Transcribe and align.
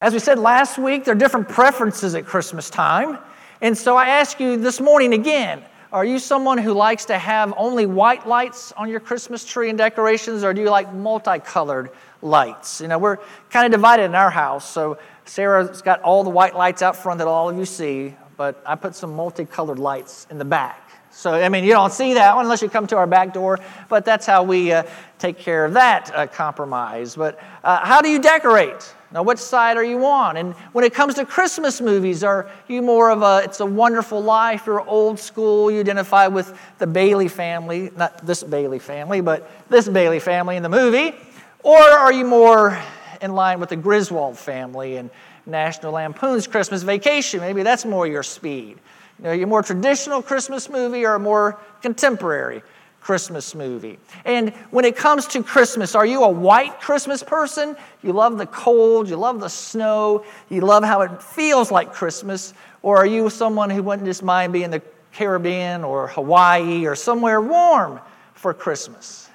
As 0.00 0.12
we 0.12 0.18
said 0.18 0.38
last 0.38 0.76
week, 0.76 1.04
there 1.04 1.12
are 1.12 1.18
different 1.18 1.48
preferences 1.48 2.14
at 2.14 2.26
Christmas 2.26 2.68
time. 2.68 3.18
And 3.60 3.78
so 3.78 3.96
I 3.96 4.08
ask 4.08 4.40
you 4.40 4.56
this 4.56 4.80
morning 4.80 5.14
again 5.14 5.64
are 5.92 6.04
you 6.04 6.18
someone 6.18 6.58
who 6.58 6.72
likes 6.72 7.04
to 7.04 7.16
have 7.16 7.54
only 7.56 7.86
white 7.86 8.26
lights 8.26 8.72
on 8.72 8.90
your 8.90 8.98
Christmas 8.98 9.44
tree 9.44 9.68
and 9.68 9.78
decorations, 9.78 10.42
or 10.42 10.52
do 10.52 10.60
you 10.60 10.68
like 10.68 10.92
multicolored 10.92 11.90
lights? 12.20 12.80
You 12.80 12.88
know, 12.88 12.98
we're 12.98 13.18
kind 13.48 13.64
of 13.64 13.70
divided 13.70 14.06
in 14.06 14.16
our 14.16 14.28
house. 14.28 14.68
So 14.68 14.98
Sarah's 15.24 15.82
got 15.82 16.02
all 16.02 16.24
the 16.24 16.30
white 16.30 16.56
lights 16.56 16.82
out 16.82 16.96
front 16.96 17.18
that 17.18 17.28
all 17.28 17.48
of 17.48 17.56
you 17.56 17.64
see, 17.64 18.16
but 18.36 18.60
I 18.66 18.74
put 18.74 18.96
some 18.96 19.14
multicolored 19.14 19.78
lights 19.78 20.26
in 20.30 20.38
the 20.38 20.44
back. 20.44 20.90
So, 21.12 21.32
I 21.32 21.48
mean, 21.48 21.62
you 21.62 21.70
don't 21.70 21.92
see 21.92 22.14
that 22.14 22.36
unless 22.36 22.60
you 22.60 22.68
come 22.68 22.88
to 22.88 22.96
our 22.96 23.06
back 23.06 23.32
door, 23.32 23.60
but 23.88 24.04
that's 24.04 24.26
how 24.26 24.42
we 24.42 24.72
uh, 24.72 24.82
take 25.20 25.38
care 25.38 25.64
of 25.64 25.74
that 25.74 26.12
uh, 26.12 26.26
compromise. 26.26 27.14
But 27.14 27.38
uh, 27.62 27.86
how 27.86 28.02
do 28.02 28.08
you 28.08 28.20
decorate? 28.20 28.92
Now, 29.14 29.22
which 29.22 29.38
side 29.38 29.76
are 29.76 29.84
you 29.84 30.04
on? 30.04 30.36
And 30.36 30.54
when 30.72 30.84
it 30.84 30.92
comes 30.92 31.14
to 31.14 31.24
Christmas 31.24 31.80
movies, 31.80 32.24
are 32.24 32.50
you 32.66 32.82
more 32.82 33.10
of 33.12 33.22
a 33.22 33.42
It's 33.44 33.60
a 33.60 33.66
Wonderful 33.66 34.20
Life, 34.20 34.66
you're 34.66 34.80
old 34.80 35.20
school, 35.20 35.70
you 35.70 35.78
identify 35.78 36.26
with 36.26 36.58
the 36.78 36.88
Bailey 36.88 37.28
family, 37.28 37.92
not 37.96 38.26
this 38.26 38.42
Bailey 38.42 38.80
family, 38.80 39.20
but 39.20 39.48
this 39.70 39.88
Bailey 39.88 40.18
family 40.18 40.56
in 40.56 40.64
the 40.64 40.68
movie? 40.68 41.14
Or 41.62 41.78
are 41.78 42.12
you 42.12 42.24
more 42.24 42.76
in 43.22 43.36
line 43.36 43.60
with 43.60 43.68
the 43.68 43.76
Griswold 43.76 44.36
family 44.36 44.96
and 44.96 45.10
National 45.46 45.92
Lampoon's 45.92 46.48
Christmas 46.48 46.82
Vacation? 46.82 47.38
Maybe 47.38 47.62
that's 47.62 47.84
more 47.84 48.08
your 48.08 48.24
speed. 48.24 48.80
You 49.20 49.24
know, 49.26 49.32
you 49.32 49.46
more 49.46 49.62
traditional 49.62 50.22
Christmas 50.22 50.68
movie 50.68 51.06
or 51.06 51.20
more 51.20 51.60
contemporary 51.82 52.64
Christmas 53.04 53.54
movie. 53.54 53.98
And 54.24 54.54
when 54.70 54.86
it 54.86 54.96
comes 54.96 55.26
to 55.26 55.42
Christmas, 55.42 55.94
are 55.94 56.06
you 56.06 56.24
a 56.24 56.30
white 56.30 56.80
Christmas 56.80 57.22
person? 57.22 57.76
You 58.02 58.14
love 58.14 58.38
the 58.38 58.46
cold, 58.46 59.10
you 59.10 59.16
love 59.16 59.40
the 59.40 59.50
snow, 59.50 60.24
you 60.48 60.62
love 60.62 60.84
how 60.84 61.02
it 61.02 61.22
feels 61.22 61.70
like 61.70 61.92
Christmas? 61.92 62.54
Or 62.80 62.96
are 62.96 63.04
you 63.04 63.28
someone 63.28 63.68
who 63.68 63.82
wouldn't 63.82 64.06
just 64.06 64.22
mind 64.22 64.54
being 64.54 64.64
in 64.64 64.70
the 64.70 64.82
Caribbean 65.12 65.84
or 65.84 66.08
Hawaii 66.08 66.86
or 66.86 66.96
somewhere 66.96 67.42
warm 67.42 68.00
for 68.32 68.54
Christmas? 68.54 69.28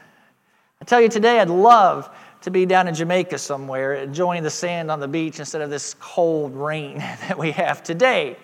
I 0.81 0.85
tell 0.85 0.99
you 0.99 1.09
today, 1.09 1.39
I'd 1.39 1.51
love 1.51 2.09
to 2.41 2.49
be 2.49 2.65
down 2.65 2.87
in 2.87 2.95
Jamaica 2.95 3.37
somewhere, 3.37 3.93
enjoying 3.93 4.41
the 4.41 4.49
sand 4.49 4.89
on 4.89 4.99
the 4.99 5.07
beach 5.07 5.37
instead 5.37 5.61
of 5.61 5.69
this 5.69 5.95
cold 5.99 6.55
rain 6.55 6.97
that 6.97 7.37
we 7.37 7.51
have 7.51 7.83
today. 7.83 8.35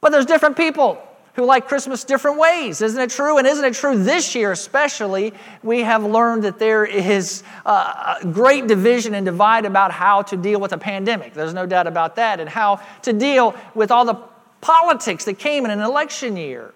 But 0.00 0.10
there's 0.10 0.26
different 0.26 0.56
people 0.56 1.00
who 1.34 1.44
like 1.44 1.66
Christmas 1.66 2.04
different 2.04 2.38
ways. 2.38 2.82
Isn't 2.82 3.00
it 3.00 3.10
true? 3.10 3.38
And 3.38 3.46
isn't 3.46 3.64
it 3.64 3.74
true 3.74 4.02
this 4.02 4.34
year, 4.34 4.52
especially? 4.52 5.32
We 5.62 5.80
have 5.80 6.04
learned 6.04 6.44
that 6.44 6.58
there 6.58 6.84
is 6.84 7.42
a 7.64 8.18
great 8.32 8.66
division 8.66 9.14
and 9.14 9.24
divide 9.24 9.64
about 9.64 9.92
how 9.92 10.22
to 10.22 10.36
deal 10.36 10.60
with 10.60 10.72
a 10.72 10.78
pandemic. 10.78 11.32
There's 11.32 11.54
no 11.54 11.64
doubt 11.64 11.86
about 11.86 12.16
that, 12.16 12.38
and 12.40 12.48
how 12.48 12.80
to 13.02 13.12
deal 13.12 13.54
with 13.74 13.90
all 13.90 14.04
the 14.04 14.18
politics 14.60 15.24
that 15.24 15.38
came 15.38 15.64
in 15.64 15.70
an 15.70 15.80
election 15.80 16.36
year. 16.36 16.74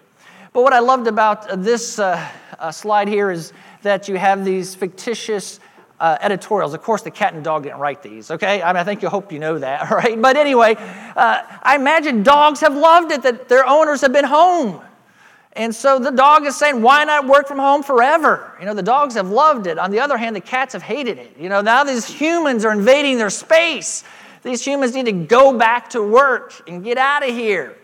But 0.53 0.63
what 0.63 0.73
I 0.73 0.79
loved 0.79 1.07
about 1.07 1.63
this 1.63 1.99
uh, 1.99 2.27
uh, 2.57 2.71
slide 2.71 3.07
here 3.07 3.29
is 3.29 3.53
that 3.83 4.07
you 4.07 4.17
have 4.17 4.43
these 4.43 4.73
fictitious 4.73 5.59
uh, 5.99 6.17
editorials. 6.21 6.73
Of 6.73 6.81
course, 6.81 7.01
the 7.01 7.11
cat 7.11 7.33
and 7.33 7.43
dog 7.43 7.63
didn't 7.63 7.79
write 7.79 8.03
these, 8.03 8.29
okay? 8.31 8.61
I, 8.61 8.73
mean, 8.73 8.77
I 8.77 8.83
think 8.83 9.01
you 9.01 9.09
hope 9.09 9.31
you 9.31 9.39
know 9.39 9.59
that, 9.59 9.89
right? 9.91 10.19
But 10.21 10.37
anyway, 10.37 10.75
uh, 10.77 11.41
I 11.63 11.75
imagine 11.75 12.23
dogs 12.23 12.61
have 12.61 12.75
loved 12.75 13.11
it 13.11 13.23
that 13.23 13.49
their 13.49 13.65
owners 13.67 14.01
have 14.01 14.13
been 14.13 14.25
home. 14.25 14.81
And 15.53 15.73
so 15.73 15.97
the 15.97 16.11
dog 16.11 16.45
is 16.45 16.55
saying, 16.55 16.83
why 16.83 17.03
not 17.03 17.25
work 17.25 17.47
from 17.47 17.57
home 17.57 17.81
forever? 17.81 18.53
You 18.59 18.67
know, 18.67 18.75
the 18.75 18.83
dogs 18.83 19.15
have 19.15 19.29
loved 19.29 19.65
it. 19.65 19.79
On 19.79 19.89
the 19.89 19.99
other 19.99 20.15
hand, 20.15 20.35
the 20.35 20.41
cats 20.41 20.73
have 20.73 20.83
hated 20.83 21.17
it. 21.17 21.35
You 21.39 21.49
know, 21.49 21.61
now 21.61 21.83
these 21.83 22.05
humans 22.05 22.63
are 22.63 22.71
invading 22.71 23.17
their 23.17 23.31
space. 23.31 24.03
These 24.43 24.63
humans 24.63 24.93
need 24.93 25.07
to 25.07 25.11
go 25.11 25.57
back 25.57 25.89
to 25.91 26.03
work 26.03 26.53
and 26.69 26.83
get 26.83 26.99
out 26.99 27.27
of 27.27 27.33
here. 27.33 27.75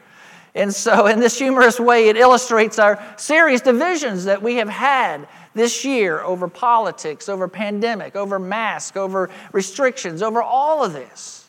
And 0.56 0.72
so, 0.72 1.08
in 1.08 1.20
this 1.20 1.40
humorous 1.40 1.80
way, 1.80 2.10
it 2.10 2.16
illustrates 2.16 2.78
our 2.78 3.04
serious 3.18 3.62
divisions 3.62 4.26
that 4.26 4.44
we 4.44 4.58
have 4.58 4.70
had 4.70 5.28
this 5.54 5.86
year 5.86 6.22
over 6.22 6.48
politics, 6.48 7.30
over 7.30 7.48
pandemic, 7.48 8.16
over 8.16 8.40
mask, 8.40 8.98
over 8.98 9.30
restrictions, 9.52 10.22
over 10.22 10.42
all 10.42 10.84
of 10.84 10.94
this. 10.94 11.44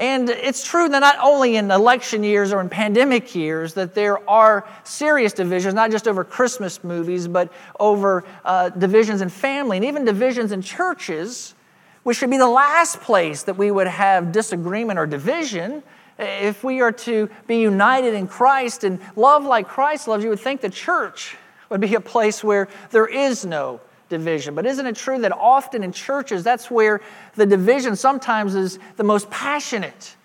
And 0.00 0.30
it's 0.30 0.64
true 0.64 0.88
that 0.88 1.00
not 1.00 1.16
only 1.22 1.56
in 1.56 1.70
election 1.70 2.24
years 2.24 2.54
or 2.54 2.62
in 2.62 2.70
pandemic 2.70 3.34
years 3.34 3.74
that 3.74 3.94
there 3.94 4.26
are 4.28 4.66
serious 4.82 5.34
divisions, 5.34 5.74
not 5.74 5.90
just 5.90 6.08
over 6.08 6.24
Christmas 6.24 6.82
movies, 6.82 7.28
but 7.28 7.52
over 7.78 8.24
uh, 8.46 8.70
divisions 8.70 9.20
in 9.20 9.28
family 9.28 9.76
and 9.76 9.84
even 9.84 10.06
divisions 10.06 10.52
in 10.52 10.62
churches, 10.62 11.54
which 12.02 12.16
should 12.16 12.30
be 12.30 12.38
the 12.38 12.48
last 12.48 13.02
place 13.02 13.42
that 13.42 13.58
we 13.58 13.70
would 13.70 13.86
have 13.86 14.32
disagreement 14.32 14.98
or 14.98 15.04
division. 15.06 15.82
If 16.18 16.64
we 16.64 16.80
are 16.80 16.92
to 16.92 17.28
be 17.46 17.60
united 17.60 18.14
in 18.14 18.26
Christ 18.26 18.84
and 18.84 19.00
love 19.16 19.44
like 19.44 19.68
Christ 19.68 20.08
loves, 20.08 20.24
you 20.24 20.30
would 20.30 20.40
think 20.40 20.62
the 20.62 20.70
church 20.70 21.36
would 21.70 21.80
be 21.80 21.94
a 21.94 22.00
place 22.00 22.44
where 22.44 22.68
there 22.90 23.06
is 23.06 23.46
no 23.46 23.80
division. 24.08 24.54
But 24.54 24.66
isn't 24.66 24.86
it 24.86 24.96
true 24.96 25.20
that 25.20 25.32
often 25.32 25.82
in 25.82 25.92
churches, 25.92 26.44
that's 26.44 26.70
where 26.70 27.00
the 27.36 27.46
division 27.46 27.96
sometimes 27.96 28.54
is 28.54 28.78
the 28.96 29.04
most 29.04 29.30
passionate? 29.30 30.16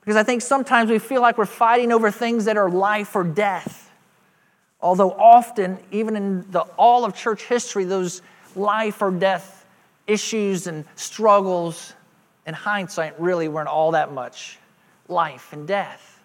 Because 0.00 0.16
I 0.16 0.22
think 0.22 0.42
sometimes 0.42 0.90
we 0.90 0.98
feel 0.98 1.22
like 1.22 1.38
we're 1.38 1.46
fighting 1.46 1.92
over 1.92 2.10
things 2.10 2.44
that 2.44 2.56
are 2.56 2.68
life 2.68 3.16
or 3.16 3.24
death. 3.24 3.90
Although 4.82 5.12
often, 5.12 5.78
even 5.92 6.16
in 6.16 6.50
the, 6.50 6.60
all 6.76 7.04
of 7.04 7.14
church 7.14 7.44
history, 7.44 7.84
those 7.84 8.22
life 8.56 9.00
or 9.00 9.10
death 9.10 9.64
issues 10.06 10.66
and 10.66 10.84
struggles, 10.96 11.94
in 12.46 12.54
hindsight, 12.54 13.20
really 13.20 13.46
weren't 13.46 13.68
all 13.68 13.92
that 13.92 14.12
much 14.12 14.58
life 15.08 15.52
and 15.52 15.68
death. 15.68 16.20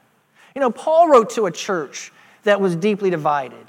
You 0.55 0.61
know, 0.61 0.71
Paul 0.71 1.09
wrote 1.09 1.31
to 1.31 1.45
a 1.45 1.51
church 1.51 2.11
that 2.43 2.61
was 2.61 2.75
deeply 2.75 3.09
divided. 3.09 3.65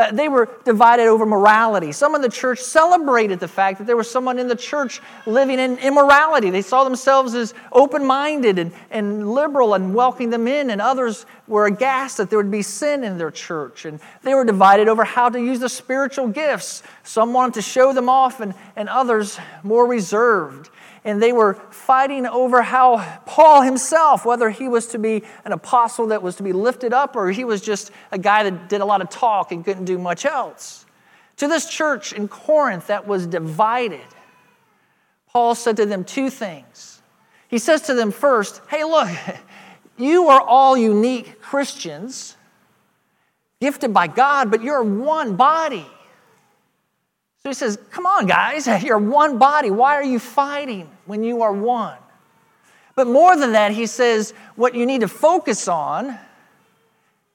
Uh, 0.00 0.10
they 0.12 0.30
were 0.30 0.48
divided 0.64 1.08
over 1.08 1.26
morality. 1.26 1.92
Some 1.92 2.14
in 2.14 2.22
the 2.22 2.30
church 2.30 2.58
celebrated 2.58 3.38
the 3.38 3.48
fact 3.48 3.76
that 3.76 3.86
there 3.86 3.98
was 3.98 4.10
someone 4.10 4.38
in 4.38 4.48
the 4.48 4.56
church 4.56 5.02
living 5.26 5.58
in 5.58 5.76
immorality. 5.76 6.48
They 6.48 6.62
saw 6.62 6.84
themselves 6.84 7.34
as 7.34 7.52
open 7.70 8.06
minded 8.06 8.58
and, 8.58 8.72
and 8.90 9.30
liberal 9.30 9.74
and 9.74 9.94
welcoming 9.94 10.30
them 10.30 10.48
in, 10.48 10.70
and 10.70 10.80
others 10.80 11.26
were 11.46 11.66
aghast 11.66 12.16
that 12.16 12.30
there 12.30 12.38
would 12.38 12.50
be 12.50 12.62
sin 12.62 13.04
in 13.04 13.18
their 13.18 13.30
church. 13.30 13.84
And 13.84 14.00
they 14.22 14.34
were 14.34 14.46
divided 14.46 14.88
over 14.88 15.04
how 15.04 15.28
to 15.28 15.38
use 15.38 15.60
the 15.60 15.68
spiritual 15.68 16.28
gifts. 16.28 16.82
Some 17.04 17.34
wanted 17.34 17.52
to 17.54 17.62
show 17.62 17.92
them 17.92 18.08
off, 18.08 18.40
and, 18.40 18.54
and 18.76 18.88
others 18.88 19.38
more 19.62 19.86
reserved 19.86 20.70
and 21.04 21.22
they 21.22 21.32
were 21.32 21.54
fighting 21.70 22.26
over 22.26 22.62
how 22.62 23.20
Paul 23.26 23.62
himself, 23.62 24.26
whether 24.26 24.50
he 24.50 24.68
was 24.68 24.86
to 24.88 24.98
be 24.98 25.22
an 25.44 25.52
apostle 25.52 26.08
that 26.08 26.22
was 26.22 26.36
to 26.36 26.42
be 26.42 26.52
lifted 26.52 26.92
up 26.92 27.16
or 27.16 27.30
he 27.30 27.44
was 27.44 27.60
just 27.60 27.90
a 28.12 28.18
guy 28.18 28.42
that 28.42 28.68
did 28.68 28.80
a 28.80 28.84
lot 28.84 29.00
of 29.00 29.08
talk 29.08 29.50
and 29.52 29.64
couldn't 29.64 29.86
do 29.86 29.98
much 29.98 30.24
else. 30.24 30.84
To 31.38 31.48
this 31.48 31.70
church 31.70 32.12
in 32.12 32.28
Corinth 32.28 32.88
that 32.88 33.06
was 33.06 33.26
divided, 33.26 34.04
Paul 35.28 35.54
said 35.54 35.76
to 35.78 35.86
them 35.86 36.04
two 36.04 36.28
things. 36.28 37.00
He 37.48 37.58
says 37.58 37.82
to 37.82 37.94
them 37.94 38.10
first, 38.10 38.60
Hey, 38.68 38.84
look, 38.84 39.08
you 39.96 40.28
are 40.28 40.40
all 40.40 40.76
unique 40.76 41.40
Christians, 41.40 42.36
gifted 43.60 43.94
by 43.94 44.06
God, 44.06 44.50
but 44.50 44.62
you're 44.62 44.82
one 44.82 45.36
body. 45.36 45.86
So 47.42 47.48
he 47.48 47.54
says, 47.54 47.78
Come 47.90 48.06
on, 48.06 48.26
guys, 48.26 48.66
you're 48.82 48.98
one 48.98 49.38
body. 49.38 49.70
Why 49.70 49.94
are 49.94 50.04
you 50.04 50.18
fighting 50.18 50.90
when 51.06 51.24
you 51.24 51.42
are 51.42 51.52
one? 51.52 51.98
But 52.94 53.06
more 53.06 53.36
than 53.36 53.52
that, 53.52 53.72
he 53.72 53.86
says, 53.86 54.32
What 54.56 54.74
you 54.74 54.86
need 54.86 55.00
to 55.00 55.08
focus 55.08 55.68
on 55.68 56.18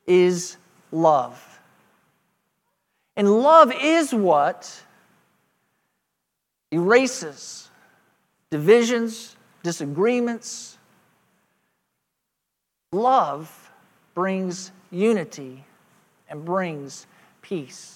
is 0.06 0.58
love. 0.92 1.42
And 3.16 3.32
love 3.42 3.74
is 3.82 4.14
what 4.14 4.84
erases 6.72 7.70
divisions, 8.50 9.36
disagreements. 9.64 10.78
Love 12.92 13.72
brings 14.14 14.72
unity 14.92 15.66
and 16.30 16.46
brings 16.46 17.06
peace. 17.42 17.95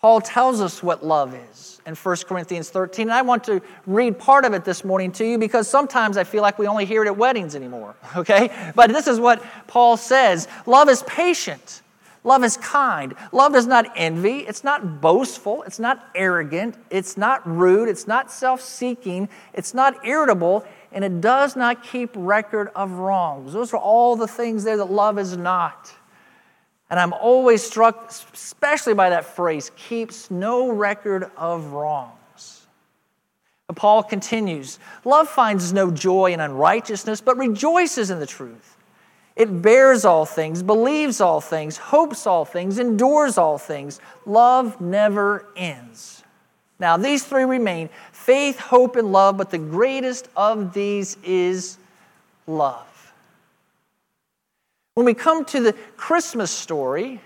Paul 0.00 0.22
tells 0.22 0.62
us 0.62 0.82
what 0.82 1.04
love 1.04 1.34
is 1.34 1.80
in 1.84 1.94
1 1.94 2.16
Corinthians 2.26 2.70
13. 2.70 3.08
And 3.08 3.12
I 3.12 3.20
want 3.20 3.44
to 3.44 3.60
read 3.86 4.18
part 4.18 4.46
of 4.46 4.54
it 4.54 4.64
this 4.64 4.82
morning 4.82 5.12
to 5.12 5.26
you 5.26 5.36
because 5.36 5.68
sometimes 5.68 6.16
I 6.16 6.24
feel 6.24 6.40
like 6.40 6.58
we 6.58 6.66
only 6.66 6.86
hear 6.86 7.04
it 7.04 7.06
at 7.06 7.16
weddings 7.18 7.54
anymore, 7.54 7.94
okay? 8.16 8.72
But 8.74 8.92
this 8.92 9.06
is 9.06 9.20
what 9.20 9.42
Paul 9.66 9.98
says. 9.98 10.48
Love 10.64 10.88
is 10.88 11.02
patient, 11.02 11.82
love 12.24 12.44
is 12.44 12.56
kind, 12.56 13.14
love 13.30 13.52
does 13.52 13.66
not 13.66 13.92
envy, 13.94 14.38
it's 14.38 14.64
not 14.64 15.02
boastful, 15.02 15.64
it's 15.64 15.78
not 15.78 16.08
arrogant, 16.14 16.76
it's 16.88 17.18
not 17.18 17.46
rude, 17.46 17.88
it's 17.88 18.06
not 18.06 18.32
self 18.32 18.62
seeking, 18.62 19.28
it's 19.52 19.74
not 19.74 20.06
irritable, 20.06 20.64
and 20.92 21.04
it 21.04 21.20
does 21.20 21.56
not 21.56 21.82
keep 21.82 22.10
record 22.14 22.70
of 22.74 22.92
wrongs. 22.92 23.52
Those 23.52 23.74
are 23.74 23.78
all 23.78 24.16
the 24.16 24.28
things 24.28 24.64
there 24.64 24.78
that 24.78 24.90
love 24.90 25.18
is 25.18 25.36
not. 25.36 25.92
And 26.90 26.98
I'm 26.98 27.12
always 27.12 27.62
struck, 27.62 28.10
especially 28.34 28.94
by 28.94 29.10
that 29.10 29.24
phrase, 29.24 29.70
keeps 29.76 30.30
no 30.30 30.72
record 30.72 31.30
of 31.36 31.72
wrongs. 31.72 32.66
But 33.68 33.76
Paul 33.76 34.02
continues 34.02 34.80
Love 35.04 35.28
finds 35.28 35.72
no 35.72 35.92
joy 35.92 36.32
in 36.32 36.40
unrighteousness, 36.40 37.20
but 37.20 37.36
rejoices 37.38 38.10
in 38.10 38.18
the 38.18 38.26
truth. 38.26 38.76
It 39.36 39.62
bears 39.62 40.04
all 40.04 40.26
things, 40.26 40.62
believes 40.62 41.20
all 41.20 41.40
things, 41.40 41.76
hopes 41.76 42.26
all 42.26 42.44
things, 42.44 42.80
endures 42.80 43.38
all 43.38 43.58
things. 43.58 44.00
Love 44.26 44.80
never 44.80 45.46
ends. 45.56 46.24
Now, 46.80 46.96
these 46.96 47.24
three 47.24 47.44
remain 47.44 47.90
faith, 48.10 48.58
hope, 48.58 48.96
and 48.96 49.12
love, 49.12 49.36
but 49.36 49.50
the 49.50 49.58
greatest 49.58 50.28
of 50.34 50.74
these 50.74 51.16
is 51.22 51.78
love. 52.46 52.89
When 55.00 55.06
we 55.06 55.14
come 55.14 55.46
to 55.46 55.62
the 55.62 55.72
Christmas 55.96 56.50
story, 56.50 57.22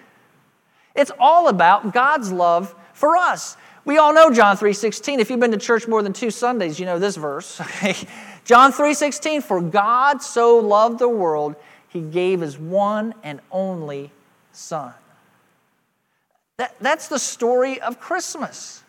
it's 0.94 1.11
all 1.19 1.49
about 1.49 1.93
God's 1.93 2.31
love 2.31 2.73
for 2.93 3.17
us. 3.17 3.56
We 3.85 3.99
all 3.99 4.15
know 4.15 4.31
John 4.31 4.56
3:16. 4.56 5.19
If 5.19 5.29
you've 5.29 5.41
been 5.41 5.50
to 5.50 5.56
church 5.56 5.88
more 5.88 6.00
than 6.00 6.12
2 6.12 6.31
Sundays, 6.31 6.79
you 6.79 6.87
know 6.87 7.00
this 7.00 7.17
verse. 7.17 7.61
John 8.44 8.73
3:16, 8.73 9.43
for 9.43 9.61
God 9.61 10.23
so 10.23 10.56
loved 10.56 11.00
the 11.00 11.09
world, 11.09 11.56
he 11.88 12.00
gave 12.00 12.43
his 12.43 12.56
one 12.56 13.12
and 13.25 13.41
only 13.50 14.12
son. 14.53 14.94
That, 16.59 16.76
that's 16.81 17.09
the 17.09 17.19
story 17.19 17.81
of 17.81 17.99
Christmas. 17.99 18.85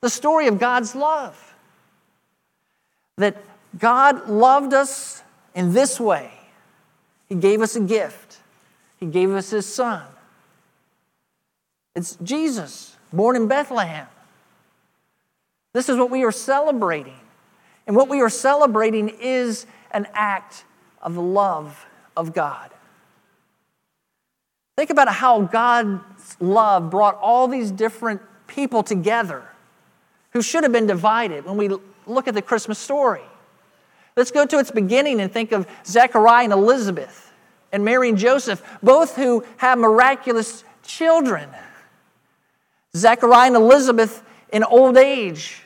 The 0.00 0.08
story 0.08 0.46
of 0.46 0.58
God's 0.58 0.94
love. 0.94 1.54
That 3.18 3.36
God 3.78 4.30
loved 4.30 4.72
us 4.72 5.22
in 5.54 5.74
this 5.74 6.00
way. 6.00 6.37
He 7.28 7.34
gave 7.34 7.60
us 7.60 7.76
a 7.76 7.80
gift. 7.80 8.38
He 8.98 9.06
gave 9.06 9.30
us 9.30 9.50
his 9.50 9.66
son. 9.66 10.02
It's 11.94 12.16
Jesus, 12.16 12.96
born 13.12 13.36
in 13.36 13.48
Bethlehem. 13.48 14.06
This 15.72 15.88
is 15.88 15.96
what 15.96 16.10
we 16.10 16.24
are 16.24 16.32
celebrating. 16.32 17.18
And 17.86 17.96
what 17.96 18.08
we 18.08 18.20
are 18.20 18.30
celebrating 18.30 19.08
is 19.20 19.66
an 19.90 20.06
act 20.12 20.64
of 21.02 21.14
the 21.14 21.22
love 21.22 21.86
of 22.16 22.32
God. 22.32 22.70
Think 24.76 24.90
about 24.90 25.08
how 25.08 25.42
God's 25.42 26.36
love 26.40 26.90
brought 26.90 27.16
all 27.16 27.48
these 27.48 27.70
different 27.70 28.20
people 28.46 28.82
together 28.82 29.42
who 30.32 30.42
should 30.42 30.62
have 30.62 30.72
been 30.72 30.86
divided 30.86 31.44
when 31.44 31.56
we 31.56 31.68
look 32.06 32.28
at 32.28 32.34
the 32.34 32.42
Christmas 32.42 32.78
story. 32.78 33.22
Let's 34.18 34.32
go 34.32 34.44
to 34.44 34.58
its 34.58 34.72
beginning 34.72 35.20
and 35.20 35.32
think 35.32 35.52
of 35.52 35.64
Zechariah 35.86 36.42
and 36.42 36.52
Elizabeth 36.52 37.32
and 37.70 37.84
Mary 37.84 38.08
and 38.08 38.18
Joseph, 38.18 38.60
both 38.82 39.14
who 39.14 39.44
have 39.58 39.78
miraculous 39.78 40.64
children. 40.82 41.48
Zechariah 42.96 43.46
and 43.46 43.54
Elizabeth 43.54 44.24
in 44.52 44.64
old 44.64 44.96
age, 44.96 45.62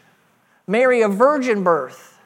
Mary 0.67 1.01
a 1.01 1.09
virgin 1.09 1.65
birth. 1.65 2.19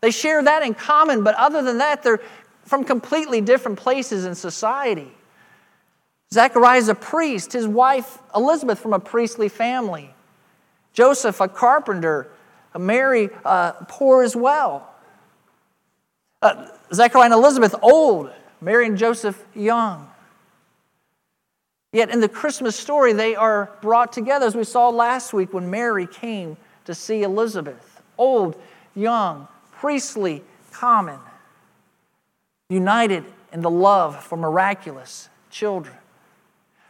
They 0.00 0.10
share 0.10 0.42
that 0.42 0.64
in 0.64 0.74
common, 0.74 1.22
but 1.22 1.36
other 1.36 1.62
than 1.62 1.78
that, 1.78 2.02
they're 2.02 2.22
from 2.64 2.82
completely 2.82 3.40
different 3.40 3.78
places 3.78 4.24
in 4.24 4.34
society. 4.34 5.12
Zechariah 6.34 6.78
is 6.78 6.88
a 6.88 6.94
priest, 6.96 7.52
his 7.52 7.68
wife 7.68 8.18
Elizabeth 8.34 8.80
from 8.80 8.94
a 8.94 9.00
priestly 9.00 9.48
family. 9.48 10.12
Joseph, 10.92 11.40
a 11.40 11.46
carpenter, 11.46 12.26
Mary, 12.76 13.30
uh, 13.44 13.72
poor 13.86 14.24
as 14.24 14.34
well. 14.34 14.96
Uh, 16.40 16.68
Zechariah 16.92 17.26
and 17.26 17.34
Elizabeth, 17.34 17.74
old, 17.82 18.30
Mary 18.60 18.86
and 18.86 18.96
Joseph, 18.96 19.44
young. 19.54 20.08
Yet 21.92 22.10
in 22.10 22.20
the 22.20 22.28
Christmas 22.28 22.76
story, 22.76 23.12
they 23.12 23.34
are 23.34 23.70
brought 23.80 24.12
together, 24.12 24.46
as 24.46 24.54
we 24.54 24.64
saw 24.64 24.90
last 24.90 25.32
week 25.32 25.52
when 25.52 25.70
Mary 25.70 26.06
came 26.06 26.56
to 26.84 26.94
see 26.94 27.22
Elizabeth. 27.22 28.02
Old, 28.18 28.60
young, 28.94 29.48
priestly, 29.72 30.42
common, 30.70 31.18
united 32.68 33.24
in 33.52 33.62
the 33.62 33.70
love 33.70 34.22
for 34.22 34.36
miraculous 34.36 35.28
children. 35.50 35.96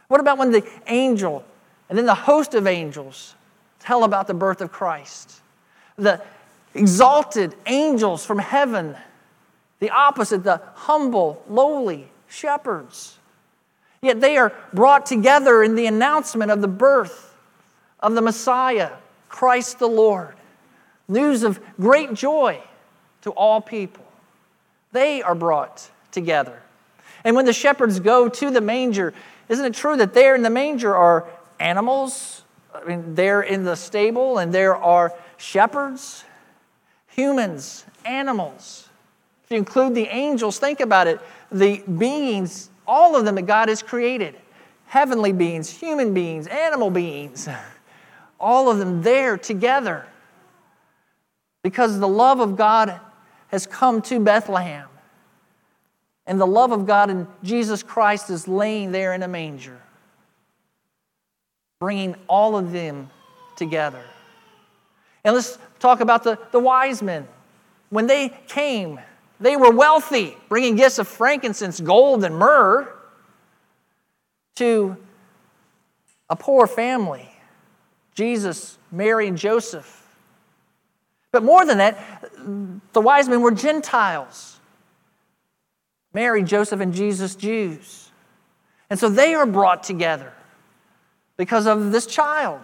What 0.09 0.19
about 0.19 0.37
when 0.37 0.51
the 0.51 0.67
angel 0.87 1.45
and 1.87 1.97
then 1.97 2.05
the 2.05 2.13
host 2.13 2.53
of 2.53 2.67
angels 2.67 3.35
tell 3.79 4.03
about 4.03 4.27
the 4.27 4.33
birth 4.33 4.61
of 4.61 4.71
Christ? 4.71 5.41
The 5.95 6.21
exalted 6.73 7.55
angels 7.65 8.25
from 8.25 8.39
heaven, 8.39 8.95
the 9.79 9.89
opposite, 9.89 10.43
the 10.43 10.61
humble, 10.75 11.43
lowly 11.47 12.09
shepherds 12.27 13.19
Yet 14.01 14.21
they 14.21 14.37
are 14.37 14.53
brought 14.73 15.05
together 15.05 15.61
in 15.61 15.75
the 15.75 15.85
announcement 15.85 16.51
of 16.51 16.61
the 16.61 16.67
birth 16.67 17.35
of 17.99 18.13
the 18.13 18.21
Messiah, 18.21 18.91
Christ 19.27 19.79
the 19.79 19.87
Lord. 19.87 20.35
News 21.07 21.43
of 21.43 21.59
great 21.79 22.13
joy 22.13 22.61
to 23.23 23.31
all 23.31 23.59
people. 23.59 24.05
They 24.91 25.21
are 25.21 25.35
brought 25.35 25.89
together. 26.11 26.61
And 27.23 27.35
when 27.35 27.45
the 27.45 27.53
shepherds 27.53 27.99
go 27.99 28.29
to 28.29 28.49
the 28.49 28.61
manger, 28.61 29.13
isn't 29.49 29.65
it 29.65 29.73
true 29.73 29.97
that 29.97 30.13
there 30.13 30.35
in 30.35 30.43
the 30.43 30.49
manger 30.49 30.95
are 30.95 31.27
animals? 31.59 32.43
I 32.73 32.85
mean, 32.85 33.15
there 33.15 33.41
in 33.41 33.65
the 33.65 33.75
stable, 33.75 34.37
and 34.37 34.53
there 34.53 34.75
are 34.75 35.13
shepherds, 35.37 36.23
humans, 37.07 37.83
animals. 38.05 38.88
If 39.49 39.53
you 39.53 39.57
include 39.57 39.95
the 39.95 40.05
angels, 40.05 40.59
think 40.59 40.79
about 40.79 41.07
it. 41.07 41.19
The 41.51 41.79
beings 41.79 42.69
all 42.89 43.15
of 43.15 43.23
them 43.23 43.35
that 43.35 43.43
God 43.43 43.69
has 43.69 43.83
created 43.83 44.35
heavenly 44.87 45.31
beings, 45.31 45.69
human 45.69 46.13
beings, 46.13 46.47
animal 46.47 46.89
beings, 46.89 47.47
all 48.39 48.69
of 48.69 48.79
them 48.79 49.03
there 49.03 49.37
together. 49.37 50.05
Because 51.63 51.99
the 51.99 52.07
love 52.07 52.39
of 52.39 52.57
God 52.57 52.99
has 53.49 53.67
come 53.67 54.01
to 54.03 54.19
Bethlehem. 54.19 54.87
And 56.25 56.41
the 56.41 56.47
love 56.47 56.71
of 56.71 56.87
God 56.87 57.11
in 57.11 57.27
Jesus 57.43 57.83
Christ 57.83 58.29
is 58.29 58.47
laying 58.47 58.91
there 58.91 59.13
in 59.13 59.23
a 59.23 59.27
manger, 59.27 59.79
bringing 61.79 62.15
all 62.27 62.55
of 62.55 62.71
them 62.71 63.09
together. 63.55 64.03
And 65.23 65.35
let's 65.35 65.57
talk 65.79 65.99
about 65.99 66.23
the, 66.23 66.39
the 66.51 66.59
wise 66.59 67.01
men. 67.01 67.27
When 67.89 68.07
they 68.07 68.29
came, 68.47 68.99
they 69.39 69.55
were 69.55 69.71
wealthy, 69.71 70.37
bringing 70.49 70.75
gifts 70.75 70.99
of 70.99 71.07
frankincense, 71.07 71.79
gold, 71.79 72.23
and 72.23 72.35
myrrh 72.35 72.93
to 74.55 74.97
a 76.29 76.35
poor 76.35 76.67
family 76.67 77.29
Jesus, 78.13 78.77
Mary, 78.91 79.27
and 79.27 79.37
Joseph. 79.37 79.95
But 81.31 81.43
more 81.43 81.65
than 81.65 81.77
that, 81.77 81.97
the 82.91 82.99
wise 82.99 83.29
men 83.29 83.41
were 83.41 83.51
Gentiles 83.51 84.59
Mary, 86.13 86.43
Joseph, 86.43 86.79
and 86.79 86.93
Jesus, 86.93 87.35
Jews. 87.35 88.09
And 88.89 88.99
so 88.99 89.09
they 89.09 89.35
are 89.35 89.45
brought 89.45 89.83
together 89.83 90.33
because 91.37 91.67
of 91.67 91.91
this 91.91 92.07
child, 92.07 92.61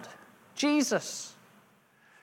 Jesus. 0.56 1.35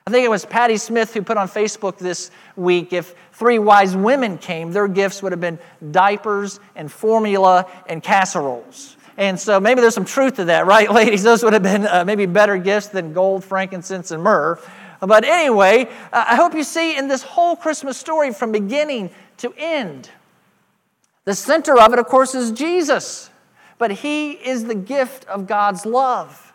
I 0.06 0.10
think 0.10 0.26
it 0.26 0.30
was 0.30 0.44
Patty 0.44 0.76
Smith 0.76 1.14
who 1.14 1.22
put 1.22 1.38
on 1.38 1.48
Facebook 1.48 1.96
this 1.96 2.30
week 2.56 2.92
if 2.92 3.14
three 3.32 3.58
wise 3.58 3.96
women 3.96 4.36
came, 4.36 4.70
their 4.70 4.86
gifts 4.86 5.22
would 5.22 5.32
have 5.32 5.40
been 5.40 5.58
diapers 5.92 6.60
and 6.76 6.92
formula 6.92 7.66
and 7.86 8.02
casseroles. 8.02 8.98
And 9.16 9.40
so 9.40 9.58
maybe 9.60 9.80
there's 9.80 9.94
some 9.94 10.04
truth 10.04 10.36
to 10.36 10.44
that, 10.44 10.66
right, 10.66 10.90
ladies? 10.92 11.22
Those 11.22 11.42
would 11.42 11.54
have 11.54 11.62
been 11.62 11.86
uh, 11.86 12.04
maybe 12.04 12.26
better 12.26 12.58
gifts 12.58 12.88
than 12.88 13.14
gold, 13.14 13.44
frankincense, 13.44 14.10
and 14.10 14.22
myrrh. 14.22 14.58
But 15.00 15.24
anyway, 15.24 15.88
uh, 16.12 16.24
I 16.28 16.36
hope 16.36 16.52
you 16.52 16.64
see 16.64 16.98
in 16.98 17.08
this 17.08 17.22
whole 17.22 17.56
Christmas 17.56 17.96
story 17.96 18.30
from 18.34 18.52
beginning 18.52 19.08
to 19.38 19.54
end, 19.56 20.10
the 21.24 21.34
center 21.34 21.80
of 21.80 21.94
it, 21.94 21.98
of 21.98 22.08
course, 22.08 22.34
is 22.34 22.52
Jesus. 22.52 23.30
But 23.78 23.90
he 23.90 24.32
is 24.32 24.64
the 24.64 24.74
gift 24.74 25.24
of 25.28 25.46
God's 25.46 25.86
love. 25.86 26.52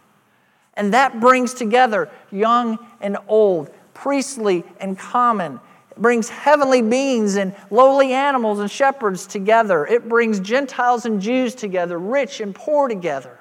And 0.79 0.93
that 0.93 1.19
brings 1.19 1.53
together 1.53 2.09
young 2.31 2.79
and 3.01 3.17
old, 3.27 3.69
priestly 3.93 4.63
and 4.79 4.97
common. 4.97 5.59
It 5.91 6.01
brings 6.01 6.29
heavenly 6.29 6.81
beings 6.81 7.35
and 7.35 7.53
lowly 7.69 8.13
animals 8.13 8.59
and 8.59 8.71
shepherds 8.71 9.27
together. 9.27 9.85
It 9.85 10.07
brings 10.07 10.39
Gentiles 10.39 11.05
and 11.05 11.21
Jews 11.21 11.53
together, 11.53 11.99
rich 11.99 12.39
and 12.39 12.55
poor 12.55 12.87
together. 12.87 13.37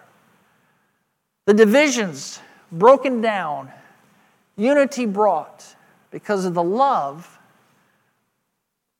The 1.47 1.55
divisions 1.55 2.41
broken 2.73 3.21
down, 3.21 3.71
unity 4.57 5.07
brought 5.07 5.65
because 6.11 6.45
of 6.45 6.55
the 6.55 6.63
love 6.63 7.39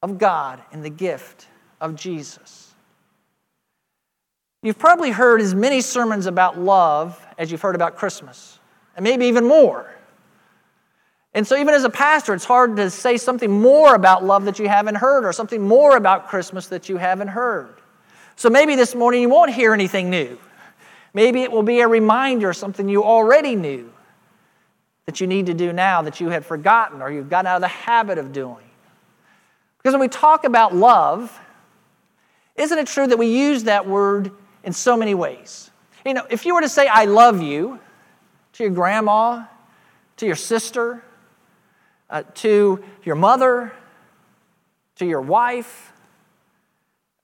of 0.01 0.17
God 0.17 0.63
and 0.71 0.85
the 0.85 0.91
gift 0.91 1.49
of 1.81 1.97
Jesus. 1.97 2.58
You've 4.63 4.79
probably 4.79 5.11
heard 5.11 5.41
as 5.41 5.55
many 5.55 5.81
sermons 5.81 6.27
about 6.27 6.59
love 6.59 7.25
as 7.39 7.53
you've 7.53 7.63
heard 7.63 7.77
about 7.77 7.97
Christmas, 7.97 8.59
and 8.97 9.05
maybe 9.05 9.27
even 9.27 9.47
more. 9.47 9.95
And 11.35 11.47
so, 11.47 11.57
even 11.57 11.75
as 11.75 11.85
a 11.85 11.91
pastor, 11.91 12.35
it's 12.35 12.45
hard 12.45 12.77
to 12.77 12.91
say 12.91 13.17
something 13.17 13.51
more 13.51 13.95
about 13.95 14.25
love 14.25 14.45
that 14.47 14.59
you 14.59 14.69
haven't 14.69 14.97
heard 14.97 15.25
or 15.25 15.33
something 15.33 15.63
more 15.63 15.97
about 15.97 16.29
Christmas 16.29 16.67
that 16.69 16.89
you 16.89 16.97
haven't 16.97 17.29
heard. 17.29 17.75
So, 18.35 18.51
maybe 18.51 18.75
this 18.75 18.95
morning 18.95 19.23
you 19.23 19.29
won't 19.29 19.53
hear 19.53 19.73
anything 19.73 20.11
new. 20.11 20.39
Maybe 21.15 21.43
it 21.43 21.53
will 21.53 21.63
be 21.63 21.81
a 21.81 21.89
reminder 21.89 22.51
of 22.51 22.57
something 22.57 22.89
you 22.89 23.05
already 23.05 23.55
knew 23.55 23.93
that 25.07 25.21
you 25.21 25.27
need 25.27 25.47
to 25.47 25.55
do 25.55 25.73
now 25.73 26.03
that 26.03 26.21
you 26.21 26.29
had 26.29 26.45
forgotten 26.45 27.01
or 27.01 27.11
you've 27.11 27.31
gotten 27.31 27.47
out 27.47 27.57
of 27.57 27.63
the 27.63 27.69
habit 27.69 28.19
of 28.19 28.33
doing? 28.33 28.65
Because 29.79 29.95
when 29.95 30.01
we 30.01 30.09
talk 30.09 30.45
about 30.45 30.75
love, 30.75 31.41
isn't 32.57 32.79
it 32.79 32.87
true 32.87 33.07
that 33.07 33.19
we 33.19 33.29
use 33.29 33.65
that 33.65 33.87
word 33.87 34.33
in 34.65 34.73
so 34.73 34.97
many 34.97 35.15
ways? 35.15 35.71
You 36.05 36.15
know, 36.15 36.27
if 36.31 36.47
you 36.47 36.55
were 36.55 36.61
to 36.61 36.69
say, 36.69 36.87
I 36.87 37.05
love 37.05 37.43
you 37.43 37.79
to 38.55 38.63
your 38.65 38.73
grandma, 38.73 39.45
to 40.17 40.27
your 40.27 40.37
sister, 40.37 41.03
uh, 42.11 42.23
to 42.35 42.83
your 43.05 43.15
mother, 43.15 43.73
to 44.97 45.07
your 45.07 45.21
wife, 45.21 45.93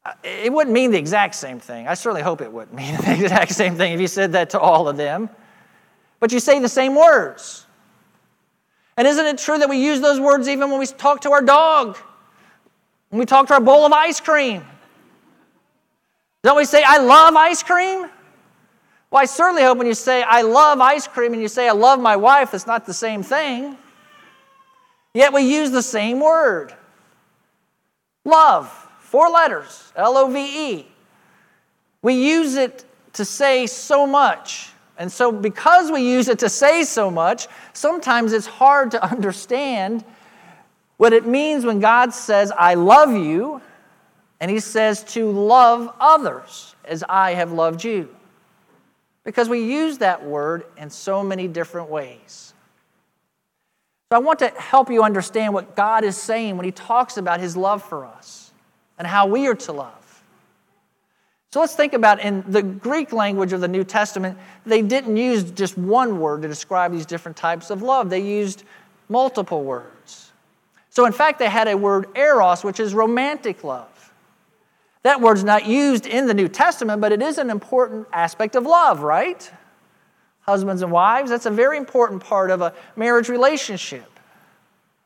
uh, 0.05 0.13
it 0.23 0.53
wouldn't 0.53 0.75
mean 0.75 0.91
the 0.91 0.99
exact 0.99 1.35
same 1.35 1.59
thing. 1.59 1.89
I 1.89 1.95
certainly 1.95 2.23
hope 2.23 2.41
it 2.41 2.53
wouldn't 2.53 2.75
mean 2.77 2.97
the 2.97 3.25
exact 3.25 3.53
same 3.53 3.77
thing 3.77 3.95
if 3.95 4.01
you 4.01 4.07
said 4.07 4.33
that 4.33 4.51
to 4.51 4.61
all 4.61 4.89
of 4.89 4.97
them. 4.97 5.31
But 6.21 6.33
you 6.33 6.41
say 6.41 6.59
the 6.59 6.69
same 6.69 6.95
words. 6.95 7.67
And 8.97 9.09
isn't 9.09 9.27
it 9.27 9.39
true 9.39 9.59
that 9.59 9.69
we 9.69 9.79
use 9.79 10.01
those 10.01 10.21
words 10.21 10.49
even 10.49 10.71
when 10.71 10.79
we 10.79 10.87
talk 10.87 11.23
to 11.23 11.33
our 11.33 11.43
dog? 11.43 11.97
When 13.09 13.19
we 13.19 13.27
talk 13.27 13.49
to 13.49 13.55
our 13.55 13.61
bowl 13.61 13.85
of 13.85 13.93
ice 13.93 14.21
cream? 14.21 14.65
Don't 16.45 16.59
we 16.59 16.67
say, 16.67 16.85
I 16.87 16.99
love 16.99 17.35
ice 17.35 17.63
cream? 17.63 18.03
Well, 19.11 19.23
I 19.23 19.25
certainly 19.25 19.63
hope 19.63 19.79
when 19.79 19.87
you 19.87 19.95
say, 19.95 20.23
I 20.23 20.43
love 20.43 20.79
ice 20.79 21.09
cream, 21.09 21.33
and 21.33 21.41
you 21.41 21.49
say, 21.49 21.69
I 21.69 21.73
love 21.73 21.99
my 21.99 22.17
wife, 22.17 22.53
it's 22.53 22.67
not 22.67 22.85
the 22.85 22.93
same 22.93 23.23
thing. 23.23 23.79
Yet 25.15 25.33
we 25.33 25.43
use 25.43 25.71
the 25.71 25.83
same 25.83 26.21
word 26.21 26.75
love, 28.27 28.69
four 29.01 29.31
letters, 29.31 29.93
L 29.97 30.19
O 30.19 30.31
V 30.31 30.39
E. 30.73 30.87
We 32.03 32.15
use 32.15 32.57
it 32.57 32.85
to 33.15 33.25
say 33.25 33.67
so 33.67 34.07
much. 34.07 34.71
And 34.99 35.11
so, 35.11 35.33
because 35.33 35.91
we 35.91 36.03
use 36.03 36.29
it 36.29 36.41
to 36.41 36.51
say 36.51 36.85
so 36.85 37.11
much, 37.11 37.49
sometimes 37.73 38.33
it's 38.35 38.47
hard 38.47 38.91
to 38.91 39.03
understand 39.03 40.05
what 40.99 41.13
it 41.15 41.27
means 41.27 41.65
when 41.65 41.81
God 41.81 42.13
says, 42.13 42.53
I 42.53 42.75
love 42.75 43.13
you, 43.13 43.63
and 44.41 44.51
He 44.51 44.61
says 44.61 45.05
to 45.15 45.31
love 45.31 45.95
others 46.01 46.75
as 46.85 47.05
I 47.09 47.33
have 47.35 47.53
loved 47.53 47.85
you. 47.85 48.15
Because 49.25 49.49
we 49.49 49.63
use 49.65 49.99
that 49.99 50.25
word 50.25 50.65
in 50.77 50.91
so 50.91 51.25
many 51.25 51.49
different 51.49 51.89
ways. 51.89 52.53
So 54.11 54.17
I 54.17 54.19
want 54.19 54.39
to 54.41 54.49
help 54.51 54.91
you 54.91 55.03
understand 55.03 55.55
what 55.55 55.75
God 55.75 56.05
is 56.05 56.17
saying 56.17 56.57
when 56.57 56.65
He 56.65 56.73
talks 56.73 57.17
about 57.17 57.41
His 57.41 57.57
love 57.57 57.83
for 57.83 58.05
us 58.05 58.53
and 58.99 59.07
how 59.07 59.27
we 59.27 59.47
are 59.47 59.55
to 59.55 59.73
love. 59.73 60.23
So 61.55 61.61
let's 61.61 61.77
think 61.77 61.93
about 61.93 62.19
in 62.19 62.45
the 62.49 62.63
Greek 62.63 63.13
language 63.13 63.53
of 63.53 63.61
the 63.61 63.69
New 63.69 63.85
Testament, 63.85 64.37
they 64.67 64.83
didn't 64.83 65.17
use 65.17 65.53
just 65.53 65.79
one 65.79 66.19
word 66.19 66.43
to 66.43 66.49
describe 66.49 66.91
these 66.91 67.07
different 67.07 67.37
types 67.37 67.71
of 67.71 67.81
love, 67.81 68.11
they 68.11 68.19
used 68.19 68.65
multiple 69.09 69.63
words. 69.63 70.33
So, 70.91 71.07
in 71.07 71.13
fact, 71.13 71.39
they 71.39 71.49
had 71.49 71.69
a 71.69 71.77
word 71.77 72.07
eros, 72.17 72.65
which 72.65 72.81
is 72.81 72.93
romantic 72.93 73.63
love. 73.63 73.94
That 75.05 75.21
word's 75.21 75.45
not 75.45 75.65
used 75.65 76.07
in 76.07 76.27
the 76.27 76.35
New 76.35 76.49
Testament, 76.49 77.01
but 77.01 77.13
it 77.13 77.23
is 77.23 77.39
an 77.39 77.49
important 77.49 78.09
aspect 78.13 78.57
of 78.57 78.67
love, 78.67 79.01
right? 79.01 79.51
husbands 80.45 80.83
and 80.83 80.93
wives. 80.93 81.31
That's 81.31 81.47
a 81.47 81.51
very 81.51 81.79
important 81.79 82.23
part 82.23 82.51
of 82.51 82.61
a 82.61 82.75
marriage 82.97 83.29
relationship 83.29 84.11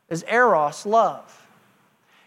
is 0.09 0.25
eros, 0.29 0.85
love. 0.85 1.47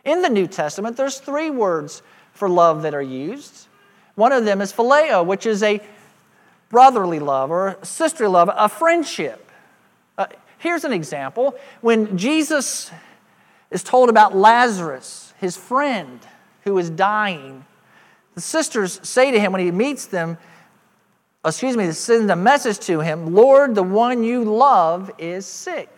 In 0.04 0.22
the 0.22 0.30
New 0.30 0.48
Testament, 0.48 0.98
there's 0.98 1.20
three 1.20 1.50
words 1.50 2.02
for 2.34 2.50
love 2.50 2.84
that 2.84 2.94
are 2.94 3.02
used. 3.02 3.68
One 4.16 4.32
of 4.32 4.46
them 4.46 4.62
is 4.62 4.72
phileo, 4.72 5.26
which 5.26 5.46
is 5.46 5.62
a 5.62 5.82
brotherly 6.70 7.20
love 7.20 7.52
or 7.52 7.78
sisterly 7.84 8.32
love, 8.32 8.50
a 8.54 8.70
friendship. 8.70 9.52
Uh, 10.18 10.28
here's 10.58 10.84
an 10.84 10.94
example. 10.94 11.56
When 11.82 12.18
Jesus 12.18 12.92
is 13.70 13.84
told 13.84 14.10
about 14.10 14.36
Lazarus, 14.36 15.34
his 15.40 15.58
friend 15.58 16.20
who 16.64 16.78
is 16.78 16.90
dying, 16.90 17.66
the 18.36 18.42
sisters 18.42 19.00
say 19.04 19.32
to 19.32 19.40
him 19.40 19.52
when 19.52 19.62
he 19.62 19.72
meets 19.72 20.06
them, 20.06 20.38
excuse 21.46 21.76
me, 21.76 21.92
send 21.92 22.30
a 22.32 22.36
message 22.36 22.80
to 22.80 23.00
him 23.00 23.34
Lord, 23.34 23.76
the 23.76 23.84
one 23.84 24.24
you 24.24 24.44
love 24.44 25.12
is 25.18 25.46
sick. 25.46 25.90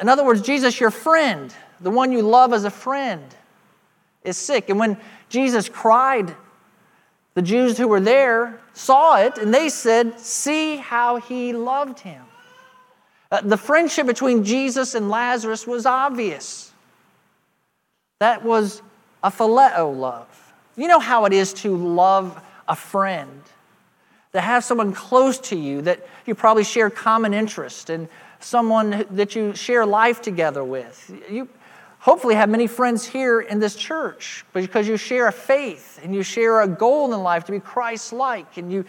In 0.00 0.08
other 0.08 0.24
words, 0.24 0.40
Jesus, 0.40 0.80
your 0.80 0.90
friend, 0.90 1.54
the 1.80 1.90
one 1.90 2.10
you 2.10 2.22
love 2.22 2.52
as 2.52 2.64
a 2.64 2.70
friend, 2.70 3.22
is 4.24 4.36
sick. 4.36 4.70
And 4.70 4.78
when 4.78 4.96
Jesus 5.28 5.68
cried, 5.68 6.34
the 7.34 7.42
Jews 7.42 7.78
who 7.78 7.86
were 7.86 8.00
there 8.00 8.60
saw 8.72 9.18
it 9.18 9.38
and 9.38 9.52
they 9.52 9.68
said, 9.68 10.18
See 10.18 10.76
how 10.76 11.16
he 11.16 11.52
loved 11.52 12.00
him. 12.00 12.22
Uh, 13.30 13.40
the 13.42 13.56
friendship 13.56 14.06
between 14.06 14.42
Jesus 14.42 14.94
and 14.94 15.08
Lazarus 15.08 15.66
was 15.66 15.86
obvious. 15.86 16.72
That 18.18 18.44
was 18.44 18.82
a 19.22 19.30
phileo 19.30 19.96
love. 19.96 20.52
You 20.76 20.88
know 20.88 21.00
how 21.00 21.24
it 21.24 21.32
is 21.32 21.52
to 21.54 21.76
love 21.76 22.40
a 22.68 22.76
friend 22.76 23.42
to 24.32 24.40
have 24.40 24.64
someone 24.64 24.92
close 24.92 25.38
to 25.38 25.56
you 25.56 25.82
that 25.82 26.06
you 26.26 26.34
probably 26.34 26.64
share 26.64 26.88
common 26.88 27.34
interest 27.34 27.90
and 27.90 28.08
someone 28.38 29.04
that 29.10 29.34
you 29.34 29.54
share 29.54 29.84
life 29.84 30.22
together 30.22 30.62
with. 30.62 31.12
You 31.28 31.48
hopefully 31.98 32.34
have 32.36 32.48
many 32.48 32.66
friends 32.66 33.04
here 33.04 33.40
in 33.40 33.58
this 33.58 33.74
church 33.74 34.44
because 34.52 34.86
you 34.86 34.96
share 34.96 35.26
a 35.26 35.32
faith 35.32 36.00
and 36.02 36.14
you 36.14 36.22
share 36.22 36.62
a 36.62 36.68
goal 36.68 37.12
in 37.12 37.22
life 37.22 37.44
to 37.44 37.52
be 37.52 37.60
Christ 37.60 38.12
like, 38.12 38.56
and 38.56 38.72
you 38.72 38.84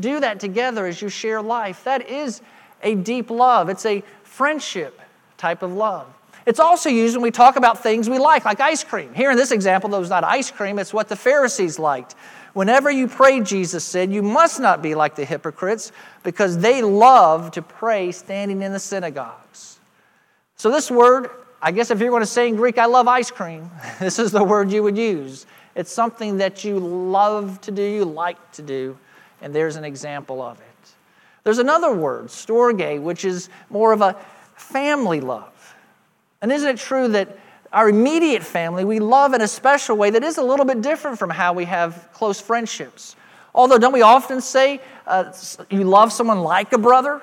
do 0.00 0.20
that 0.20 0.40
together 0.40 0.86
as 0.86 1.00
you 1.02 1.08
share 1.08 1.42
life. 1.42 1.84
That 1.84 2.08
is 2.08 2.40
a 2.82 2.94
deep 2.94 3.30
love, 3.30 3.68
it's 3.68 3.86
a 3.86 4.02
friendship 4.22 5.00
type 5.36 5.62
of 5.62 5.72
love. 5.72 6.06
It's 6.48 6.60
also 6.60 6.88
used 6.88 7.14
when 7.14 7.22
we 7.22 7.30
talk 7.30 7.56
about 7.56 7.82
things 7.82 8.08
we 8.08 8.18
like, 8.18 8.46
like 8.46 8.58
ice 8.58 8.82
cream. 8.82 9.12
Here 9.12 9.30
in 9.30 9.36
this 9.36 9.50
example, 9.52 9.90
though, 9.90 10.00
it's 10.00 10.08
not 10.08 10.24
ice 10.24 10.50
cream, 10.50 10.78
it's 10.78 10.94
what 10.94 11.10
the 11.10 11.14
Pharisees 11.14 11.78
liked. 11.78 12.14
Whenever 12.54 12.90
you 12.90 13.06
pray, 13.06 13.42
Jesus 13.42 13.84
said, 13.84 14.10
you 14.10 14.22
must 14.22 14.58
not 14.58 14.80
be 14.80 14.94
like 14.94 15.14
the 15.14 15.26
hypocrites 15.26 15.92
because 16.22 16.56
they 16.56 16.80
love 16.80 17.50
to 17.50 17.60
pray 17.60 18.12
standing 18.12 18.62
in 18.62 18.72
the 18.72 18.78
synagogues. 18.78 19.78
So, 20.56 20.70
this 20.70 20.90
word, 20.90 21.28
I 21.60 21.70
guess 21.70 21.90
if 21.90 22.00
you're 22.00 22.08
going 22.08 22.22
to 22.22 22.26
say 22.26 22.48
in 22.48 22.56
Greek, 22.56 22.78
I 22.78 22.86
love 22.86 23.08
ice 23.08 23.30
cream, 23.30 23.70
this 24.00 24.18
is 24.18 24.32
the 24.32 24.42
word 24.42 24.72
you 24.72 24.82
would 24.82 24.96
use. 24.96 25.44
It's 25.74 25.92
something 25.92 26.38
that 26.38 26.64
you 26.64 26.78
love 26.78 27.60
to 27.60 27.70
do, 27.70 27.82
you 27.82 28.06
like 28.06 28.52
to 28.52 28.62
do, 28.62 28.96
and 29.42 29.54
there's 29.54 29.76
an 29.76 29.84
example 29.84 30.40
of 30.40 30.58
it. 30.58 30.64
There's 31.44 31.58
another 31.58 31.92
word, 31.92 32.28
storge, 32.28 33.02
which 33.02 33.26
is 33.26 33.50
more 33.68 33.92
of 33.92 34.00
a 34.00 34.16
family 34.56 35.20
love. 35.20 35.52
And 36.40 36.52
isn't 36.52 36.68
it 36.68 36.78
true 36.78 37.08
that 37.08 37.36
our 37.72 37.88
immediate 37.88 38.42
family, 38.42 38.84
we 38.84 38.98
love 38.98 39.34
in 39.34 39.42
a 39.42 39.48
special 39.48 39.96
way 39.96 40.10
that 40.10 40.24
is 40.24 40.38
a 40.38 40.42
little 40.42 40.64
bit 40.64 40.80
different 40.80 41.18
from 41.18 41.30
how 41.30 41.52
we 41.52 41.66
have 41.66 42.08
close 42.12 42.40
friendships. 42.40 43.16
Although, 43.54 43.78
don't 43.78 43.92
we 43.92 44.02
often 44.02 44.40
say 44.40 44.80
uh, 45.06 45.32
you 45.70 45.84
love 45.84 46.12
someone 46.12 46.40
like 46.40 46.72
a 46.72 46.78
brother? 46.78 47.20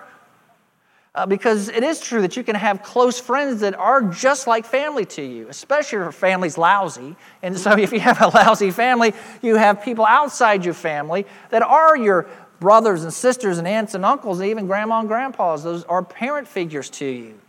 Uh, 1.15 1.25
because 1.25 1.69
it 1.69 1.81
is 1.81 2.01
true 2.01 2.22
that 2.22 2.36
you 2.36 2.43
can 2.43 2.55
have 2.55 2.84
close 2.84 3.22
friends 3.22 3.62
that 3.62 3.74
are 3.74 4.01
just 4.01 4.48
like 4.48 4.65
family 4.65 5.05
to 5.05 5.22
you, 5.22 5.48
especially 5.48 5.98
if 5.98 6.03
your 6.03 6.12
family's 6.12 6.57
lousy. 6.57 7.15
And 7.41 7.57
so, 7.57 7.72
if 7.77 7.93
you 7.93 8.01
have 8.01 8.22
a 8.22 8.27
lousy 8.27 8.69
family, 8.69 9.13
you 9.41 9.55
have 9.55 9.81
people 9.81 10.05
outside 10.05 10.65
your 10.65 10.74
family 10.74 11.25
that 11.51 11.62
are 11.62 11.95
your 11.95 12.27
brothers 12.60 13.03
and 13.03 13.13
sisters 13.13 13.57
and 13.57 13.67
aunts 13.67 13.95
and 13.95 14.03
uncles, 14.03 14.39
and 14.39 14.50
even 14.50 14.67
grandma 14.67 15.00
and 15.00 15.07
grandpas. 15.07 15.63
Those 15.63 15.84
are 15.86 16.03
parent 16.03 16.48
figures 16.48 16.89
to 16.91 17.05
you. 17.05 17.39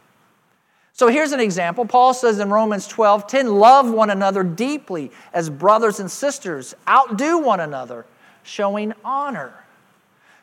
So 0.96 1.08
here's 1.08 1.32
an 1.32 1.40
example. 1.40 1.84
Paul 1.84 2.14
says 2.14 2.38
in 2.38 2.48
Romans 2.48 2.88
12 2.88 3.26
10, 3.26 3.54
love 3.54 3.90
one 3.90 4.08
another 4.08 4.42
deeply 4.42 5.10
as 5.34 5.50
brothers 5.50 6.00
and 6.00 6.10
sisters, 6.10 6.74
outdo 6.88 7.38
one 7.38 7.60
another, 7.60 8.06
showing 8.42 8.94
honor. 9.04 9.52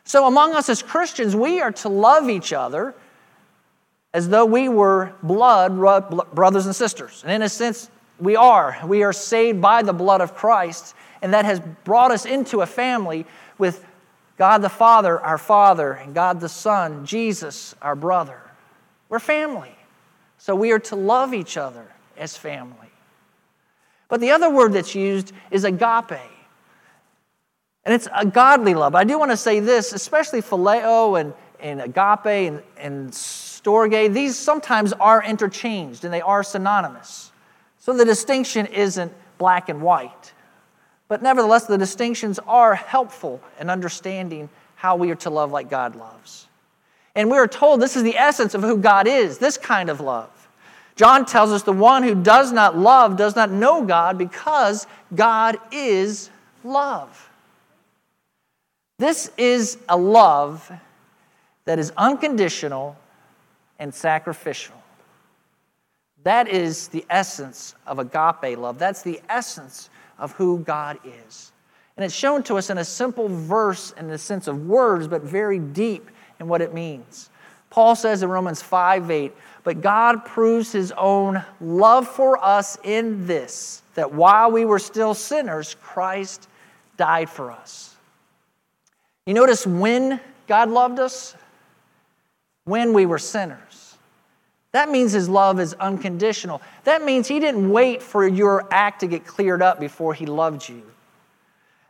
So 0.04 0.28
among 0.28 0.54
us 0.54 0.68
as 0.68 0.80
Christians, 0.80 1.34
we 1.34 1.60
are 1.60 1.72
to 1.72 1.88
love 1.88 2.30
each 2.30 2.52
other 2.52 2.94
as 4.12 4.28
though 4.28 4.46
we 4.46 4.68
were 4.68 5.12
blood 5.24 5.76
brothers 6.32 6.66
and 6.66 6.76
sisters. 6.76 7.24
And 7.24 7.32
in 7.32 7.42
a 7.42 7.48
sense, 7.48 7.90
we 8.20 8.36
are. 8.36 8.78
We 8.86 9.02
are 9.02 9.12
saved 9.12 9.60
by 9.60 9.82
the 9.82 9.92
blood 9.92 10.20
of 10.20 10.36
Christ, 10.36 10.94
and 11.20 11.34
that 11.34 11.44
has 11.46 11.58
brought 11.82 12.12
us 12.12 12.26
into 12.26 12.60
a 12.60 12.66
family 12.66 13.26
with 13.58 13.84
God 14.38 14.58
the 14.58 14.68
Father, 14.68 15.20
our 15.20 15.38
Father, 15.38 15.94
and 15.94 16.14
God 16.14 16.38
the 16.38 16.48
Son, 16.48 17.04
Jesus, 17.04 17.74
our 17.82 17.96
brother. 17.96 18.40
We're 19.08 19.18
family. 19.18 19.73
So 20.44 20.54
we 20.54 20.72
are 20.72 20.78
to 20.80 20.94
love 20.94 21.32
each 21.32 21.56
other 21.56 21.86
as 22.18 22.36
family. 22.36 22.90
But 24.10 24.20
the 24.20 24.32
other 24.32 24.50
word 24.50 24.74
that's 24.74 24.94
used 24.94 25.32
is 25.50 25.64
agape. 25.64 26.20
And 27.82 27.94
it's 27.94 28.08
a 28.14 28.26
godly 28.26 28.74
love. 28.74 28.94
I 28.94 29.04
do 29.04 29.18
want 29.18 29.30
to 29.30 29.38
say 29.38 29.60
this, 29.60 29.94
especially 29.94 30.42
phileo 30.42 31.18
and, 31.18 31.32
and 31.60 31.80
agape 31.80 32.26
and, 32.26 32.62
and 32.76 33.10
storge, 33.10 34.12
these 34.12 34.38
sometimes 34.38 34.92
are 34.92 35.22
interchanged 35.22 36.04
and 36.04 36.12
they 36.12 36.20
are 36.20 36.42
synonymous. 36.42 37.32
So 37.78 37.96
the 37.96 38.04
distinction 38.04 38.66
isn't 38.66 39.14
black 39.38 39.70
and 39.70 39.80
white. 39.80 40.34
But 41.08 41.22
nevertheless, 41.22 41.64
the 41.64 41.78
distinctions 41.78 42.38
are 42.46 42.74
helpful 42.74 43.40
in 43.58 43.70
understanding 43.70 44.50
how 44.74 44.96
we 44.96 45.10
are 45.10 45.14
to 45.14 45.30
love 45.30 45.52
like 45.52 45.70
God 45.70 45.96
loves. 45.96 46.48
And 47.14 47.30
we 47.30 47.38
are 47.38 47.46
told 47.46 47.80
this 47.80 47.96
is 47.96 48.02
the 48.02 48.18
essence 48.18 48.52
of 48.54 48.60
who 48.60 48.76
God 48.76 49.06
is, 49.06 49.38
this 49.38 49.56
kind 49.56 49.88
of 49.88 50.00
love. 50.00 50.33
John 50.96 51.26
tells 51.26 51.50
us 51.50 51.62
the 51.62 51.72
one 51.72 52.02
who 52.02 52.14
does 52.14 52.52
not 52.52 52.76
love 52.76 53.16
does 53.16 53.34
not 53.34 53.50
know 53.50 53.84
God 53.84 54.16
because 54.16 54.86
God 55.14 55.56
is 55.72 56.30
love. 56.62 57.30
This 58.98 59.30
is 59.36 59.78
a 59.88 59.96
love 59.96 60.70
that 61.64 61.78
is 61.78 61.92
unconditional 61.96 62.96
and 63.78 63.92
sacrificial. 63.92 64.76
That 66.22 66.48
is 66.48 66.88
the 66.88 67.04
essence 67.10 67.74
of 67.86 67.98
agape 67.98 68.56
love. 68.56 68.78
That's 68.78 69.02
the 69.02 69.20
essence 69.28 69.90
of 70.18 70.32
who 70.32 70.60
God 70.60 70.98
is. 71.26 71.52
And 71.96 72.04
it's 72.04 72.14
shown 72.14 72.42
to 72.44 72.56
us 72.56 72.70
in 72.70 72.78
a 72.78 72.84
simple 72.84 73.28
verse 73.28 73.92
in 73.92 74.08
the 74.08 74.18
sense 74.18 74.48
of 74.48 74.66
words, 74.66 75.06
but 75.06 75.22
very 75.22 75.58
deep 75.58 76.10
in 76.40 76.48
what 76.48 76.60
it 76.60 76.72
means. 76.72 77.30
Paul 77.70 77.94
says 77.94 78.22
in 78.22 78.30
Romans 78.30 78.62
5 78.62 79.10
8, 79.10 79.32
but 79.64 79.80
God 79.80 80.24
proves 80.24 80.70
his 80.70 80.92
own 80.92 81.42
love 81.60 82.06
for 82.06 82.42
us 82.44 82.78
in 82.84 83.26
this, 83.26 83.82
that 83.94 84.12
while 84.12 84.50
we 84.52 84.64
were 84.64 84.78
still 84.78 85.14
sinners, 85.14 85.74
Christ 85.82 86.48
died 86.96 87.30
for 87.30 87.50
us. 87.50 87.96
You 89.26 89.32
notice 89.34 89.66
when 89.66 90.20
God 90.46 90.68
loved 90.70 90.98
us? 90.98 91.34
When 92.64 92.92
we 92.92 93.06
were 93.06 93.18
sinners. 93.18 93.96
That 94.72 94.90
means 94.90 95.12
his 95.12 95.28
love 95.28 95.60
is 95.60 95.72
unconditional. 95.74 96.60
That 96.84 97.02
means 97.04 97.28
he 97.28 97.40
didn't 97.40 97.70
wait 97.70 98.02
for 98.02 98.26
your 98.26 98.66
act 98.70 99.00
to 99.00 99.06
get 99.06 99.24
cleared 99.24 99.62
up 99.62 99.80
before 99.80 100.14
he 100.14 100.26
loved 100.26 100.68
you. 100.68 100.82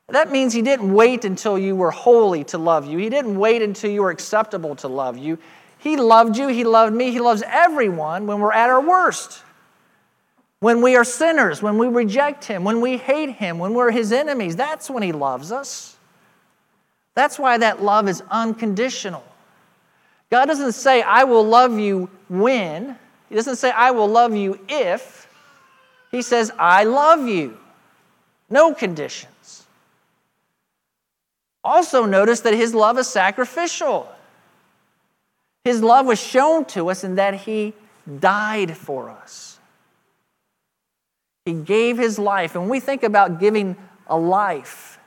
That 0.08 0.30
means 0.30 0.52
he 0.52 0.62
didn't 0.62 0.92
wait 0.92 1.24
until 1.24 1.58
you 1.58 1.74
were 1.74 1.90
holy 1.90 2.44
to 2.44 2.58
love 2.58 2.86
you. 2.86 2.98
He 2.98 3.08
didn't 3.08 3.38
wait 3.38 3.62
until 3.62 3.90
you 3.90 4.02
were 4.02 4.10
acceptable 4.10 4.76
to 4.76 4.88
love 4.88 5.16
you. 5.16 5.38
He 5.84 5.98
loved 5.98 6.38
you, 6.38 6.48
He 6.48 6.64
loved 6.64 6.96
me, 6.96 7.10
He 7.10 7.20
loves 7.20 7.42
everyone 7.46 8.26
when 8.26 8.40
we're 8.40 8.54
at 8.54 8.70
our 8.70 8.80
worst. 8.80 9.42
When 10.60 10.80
we 10.80 10.96
are 10.96 11.04
sinners, 11.04 11.60
when 11.60 11.76
we 11.76 11.88
reject 11.88 12.46
Him, 12.46 12.64
when 12.64 12.80
we 12.80 12.96
hate 12.96 13.32
Him, 13.32 13.58
when 13.58 13.74
we're 13.74 13.90
His 13.90 14.10
enemies, 14.10 14.56
that's 14.56 14.88
when 14.88 15.02
He 15.02 15.12
loves 15.12 15.52
us. 15.52 15.98
That's 17.14 17.38
why 17.38 17.58
that 17.58 17.82
love 17.82 18.08
is 18.08 18.22
unconditional. 18.30 19.22
God 20.30 20.46
doesn't 20.46 20.72
say, 20.72 21.02
I 21.02 21.24
will 21.24 21.44
love 21.44 21.78
you 21.78 22.08
when. 22.30 22.98
He 23.28 23.34
doesn't 23.34 23.56
say, 23.56 23.70
I 23.70 23.90
will 23.90 24.08
love 24.08 24.34
you 24.34 24.58
if. 24.70 25.28
He 26.10 26.22
says, 26.22 26.50
I 26.58 26.84
love 26.84 27.28
you. 27.28 27.58
No 28.48 28.72
conditions. 28.72 29.66
Also, 31.62 32.06
notice 32.06 32.40
that 32.40 32.54
His 32.54 32.74
love 32.74 32.96
is 32.96 33.06
sacrificial. 33.06 34.13
His 35.64 35.82
love 35.82 36.04
was 36.06 36.20
shown 36.20 36.66
to 36.66 36.90
us 36.90 37.04
in 37.04 37.14
that 37.14 37.34
He 37.34 37.72
died 38.20 38.76
for 38.76 39.08
us. 39.08 39.58
He 41.46 41.54
gave 41.54 41.96
His 41.96 42.18
life. 42.18 42.54
And 42.54 42.64
when 42.64 42.70
we 42.70 42.80
think 42.80 43.02
about 43.02 43.40
giving 43.40 43.76
a 44.06 44.16
life, 44.16 44.98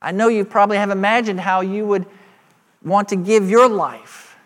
I 0.00 0.12
know 0.12 0.28
you 0.28 0.46
probably 0.46 0.78
have 0.78 0.90
imagined 0.90 1.40
how 1.40 1.60
you 1.60 1.86
would 1.86 2.06
want 2.82 3.10
to 3.10 3.16
give 3.16 3.50
your 3.50 3.68
life 3.68 4.38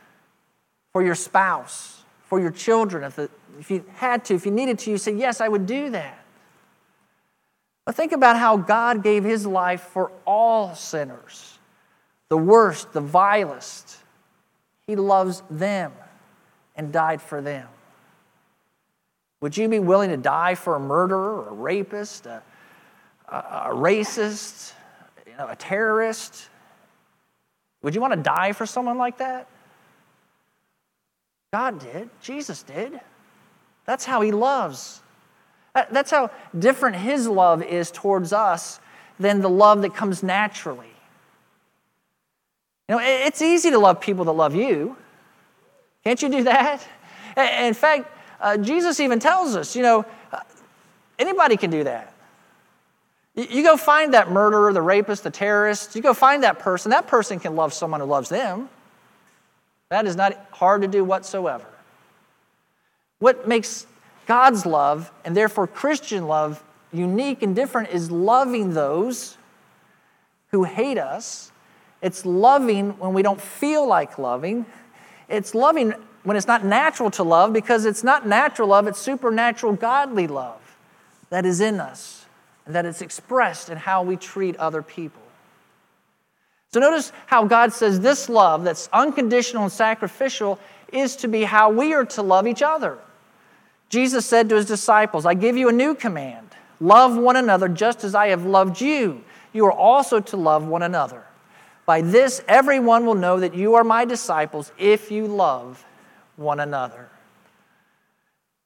for 0.93 1.03
your 1.03 1.15
spouse, 1.15 2.03
for 2.25 2.41
your 2.41 2.51
children. 2.51 3.05
If, 3.05 3.19
if 3.61 3.71
you 3.71 3.85
had 3.95 4.25
to, 4.27 4.35
if 4.35 4.45
you 4.45 4.51
needed 4.51 4.81
to, 4.81 4.91
you 4.91 4.99
say, 4.99 5.15
Yes, 5.15 5.41
I 5.41 5.47
would 5.47 5.67
do 5.67 5.91
that. 5.91 6.19
But 7.85 7.95
think 7.95 8.13
about 8.13 8.37
how 8.37 8.57
God 8.57 9.05
gave 9.05 9.23
His 9.23 9.47
life 9.47 9.83
for 9.83 10.11
all 10.27 10.75
sinners 10.75 11.59
the 12.31 12.39
worst, 12.39 12.93
the 12.93 13.01
vilest 13.01 13.99
he 14.87 14.97
loves 14.97 15.43
them 15.51 15.93
and 16.77 16.93
died 16.93 17.23
for 17.23 17.41
them. 17.41 17.69
Would 19.41 19.57
you 19.57 19.69
be 19.69 19.79
willing 19.79 20.11
to 20.11 20.17
die 20.17 20.55
for 20.55 20.77
a 20.77 20.81
murderer, 20.81 21.49
a 21.49 21.53
rapist, 21.53 22.27
a, 22.27 22.43
a, 23.29 23.71
racist, 23.73 24.73
you 25.27 25.37
know, 25.37 25.49
a 25.49 25.57
terrorist? 25.57 26.49
Would 27.83 27.95
you 27.95 28.01
want 28.01 28.15
to 28.15 28.21
die 28.21 28.53
for 28.53 28.65
someone 28.65 28.97
like 28.97 29.19
that? 29.19 29.47
God 31.53 31.79
did. 31.79 32.09
Jesus 32.21 32.63
did. 32.63 32.99
That's 33.85 34.05
how 34.05 34.23
he 34.23 34.33
loves. 34.33 35.03
That's 35.75 36.11
how 36.11 36.31
different 36.59 36.97
his 36.97 37.29
love 37.29 37.63
is 37.63 37.91
towards 37.91 38.33
us 38.33 38.81
than 39.19 39.41
the 39.41 39.51
love 39.51 39.83
that 39.83 39.95
comes 39.95 40.23
naturally. 40.23 40.94
You 42.89 42.97
know, 42.97 43.03
it's 43.03 43.41
easy 43.41 43.71
to 43.71 43.79
love 43.79 44.01
people 44.01 44.27
that 44.27 44.33
love 44.33 44.55
you. 44.55 44.97
Can't 46.05 46.21
you 46.21 46.29
do 46.29 46.43
that? 46.45 46.87
In 47.37 47.75
fact, 47.75 48.11
uh, 48.41 48.59
Jesus 48.59 49.01
even 49.01 49.21
tells 49.21 49.57
us, 49.57 49.75
you 49.75 49.83
know, 49.83 50.05
uh, 50.33 50.41
anybody 51.19 51.57
can 51.57 51.71
do 51.71 51.85
that. 51.85 52.13
You, 53.35 53.47
you 53.49 53.63
go 53.63 53.79
find 53.79 54.13
that 54.13 54.31
murderer, 54.31 54.73
the 54.73 54.83
rapist, 54.83 55.25
the 55.25 55.31
terrorist, 55.31 55.97
you 55.97 56.03
go 56.03 56.13
find 56.13 56.43
that 56.43 56.59
person. 56.59 56.91
That 56.91 57.07
person 57.07 57.41
can 57.41 57.57
love 57.57 57.73
someone 57.73 58.01
who 58.01 58.07
loves 58.07 58.29
them. 58.29 58.69
That 59.89 60.07
is 60.07 60.17
not 60.17 60.35
hard 60.51 60.83
to 60.83 60.89
do 60.89 61.05
whatsoever. 61.05 61.67
What 63.19 63.49
makes 63.49 63.87
God's 64.27 64.67
love, 64.67 65.11
and 65.25 65.37
therefore 65.37 65.67
Christian 65.67 66.27
love, 66.27 66.63
unique 66.93 67.43
and 67.43 67.57
different 67.57 67.91
is 67.91 68.11
loving 68.11 68.75
those 68.75 69.39
who 70.51 70.65
hate 70.65 70.99
us 70.99 71.51
it's 72.05 72.27
loving 72.27 72.91
when 72.99 73.15
we 73.15 73.23
don't 73.23 73.41
feel 73.41 73.87
like 73.87 74.19
loving. 74.19 74.67
It's 75.27 75.55
loving 75.55 75.95
when 76.23 76.37
it's 76.37 76.47
not 76.47 76.63
natural 76.63 77.11
to 77.13 77.23
love 77.23 77.55
because 77.55 77.87
it's 77.87 78.05
not 78.05 78.27
natural 78.27 78.69
love, 78.69 78.87
it's 78.87 78.99
supernatural, 78.99 79.73
godly 79.73 80.27
love 80.27 80.61
that 81.31 81.47
is 81.47 81.63
in 81.63 81.81
us 81.81 82.27
and 82.67 82.75
that 82.75 82.85
it's 82.85 83.01
expressed 83.01 83.71
in 83.71 83.79
how 83.79 84.03
we 84.03 84.17
treat 84.17 84.55
other 84.57 84.83
people. 84.83 85.23
So 86.75 86.81
notice 86.81 87.11
how 87.25 87.47
God 87.47 87.73
says 87.73 88.01
this 88.01 88.29
love 88.29 88.65
that's 88.65 88.91
unconditional 88.93 89.63
and 89.63 89.73
sacrificial 89.73 90.59
is 90.93 91.17
to 91.17 91.29
be 91.29 91.45
how 91.45 91.71
we 91.71 91.95
are 91.95 92.05
to 92.05 92.23
love 92.23 92.47
each 92.47 92.61
other. 92.61 92.99
Jesus 93.89 94.27
said 94.27 94.51
to 94.51 94.57
his 94.57 94.67
disciples, 94.67 95.25
I 95.25 95.33
give 95.33 95.57
you 95.57 95.71
a 95.71 95.73
new 95.73 95.95
command 95.95 96.51
love 96.81 97.17
one 97.17 97.37
another 97.37 97.67
just 97.67 98.05
as 98.05 98.15
I 98.15 98.27
have 98.29 98.45
loved 98.45 98.83
you. 98.83 99.25
You 99.55 99.65
are 99.65 99.73
also 99.73 100.21
to 100.21 100.37
love 100.37 100.67
one 100.67 100.83
another. 100.83 101.25
By 101.87 102.01
this, 102.01 102.43
everyone 102.49 103.05
will 103.05 103.15
know 103.15 103.41
that 103.41 103.55
you 103.55 103.75
are 103.75 103.85
my 103.85 104.05
disciples 104.05 104.73
if 104.79 105.11
you 105.11 105.27
love 105.27 105.85
one 106.37 106.61
another. 106.61 107.09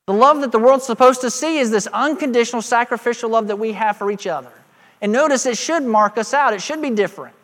The 0.07 0.13
love 0.15 0.41
that 0.41 0.53
the 0.53 0.59
world's 0.59 0.87
supposed 0.87 1.21
to 1.21 1.31
see 1.31 1.59
is 1.59 1.71
this 1.71 1.87
unconditional 1.89 2.63
sacrificial 2.63 3.31
love 3.31 3.49
that 3.49 3.59
we 3.59 3.73
have 3.73 3.97
for 3.97 4.11
each 4.11 4.27
other. 4.27 4.53
And 5.01 5.13
notice 5.13 5.47
it 5.47 5.59
should 5.59 5.83
mark 5.83 6.17
us 6.17 6.33
out, 6.33 6.55
it 6.55 6.63
should 6.63 6.81
be 6.81 6.91
different. 6.91 7.35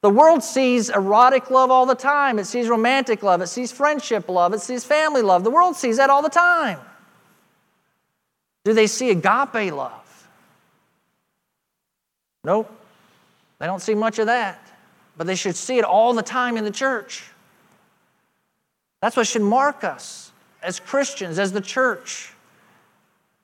The 0.00 0.10
world 0.10 0.44
sees 0.44 0.90
erotic 0.90 1.50
love 1.50 1.70
all 1.70 1.86
the 1.86 1.94
time. 1.94 2.38
It 2.38 2.44
sees 2.44 2.68
romantic 2.68 3.22
love. 3.22 3.42
It 3.42 3.48
sees 3.48 3.72
friendship 3.72 4.28
love. 4.28 4.54
It 4.54 4.60
sees 4.60 4.84
family 4.84 5.22
love. 5.22 5.42
The 5.42 5.50
world 5.50 5.74
sees 5.74 5.96
that 5.96 6.08
all 6.08 6.22
the 6.22 6.28
time. 6.28 6.78
Do 8.64 8.72
they 8.74 8.86
see 8.86 9.10
agape 9.10 9.72
love? 9.72 10.28
Nope. 12.44 12.70
They 13.58 13.66
don't 13.66 13.80
see 13.80 13.94
much 13.94 14.18
of 14.18 14.26
that, 14.26 14.60
but 15.16 15.26
they 15.26 15.34
should 15.34 15.56
see 15.56 15.78
it 15.78 15.84
all 15.84 16.14
the 16.14 16.22
time 16.22 16.56
in 16.56 16.64
the 16.64 16.70
church. 16.70 17.24
That's 19.00 19.16
what 19.16 19.26
should 19.26 19.42
mark 19.42 19.84
us 19.84 20.32
as 20.62 20.80
Christians, 20.80 21.38
as 21.38 21.52
the 21.52 21.60
church, 21.60 22.32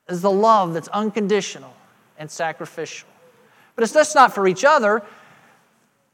as 0.09 0.21
the 0.21 0.31
love 0.31 0.75
that's 0.75 0.89
unconditional 0.89 1.75
and 2.19 2.31
sacrificial. 2.31 3.09
But 3.75 3.85
it's 3.85 3.93
just 3.93 4.15
not 4.15 4.35
for 4.35 4.47
each 4.47 4.65
other. 4.65 5.03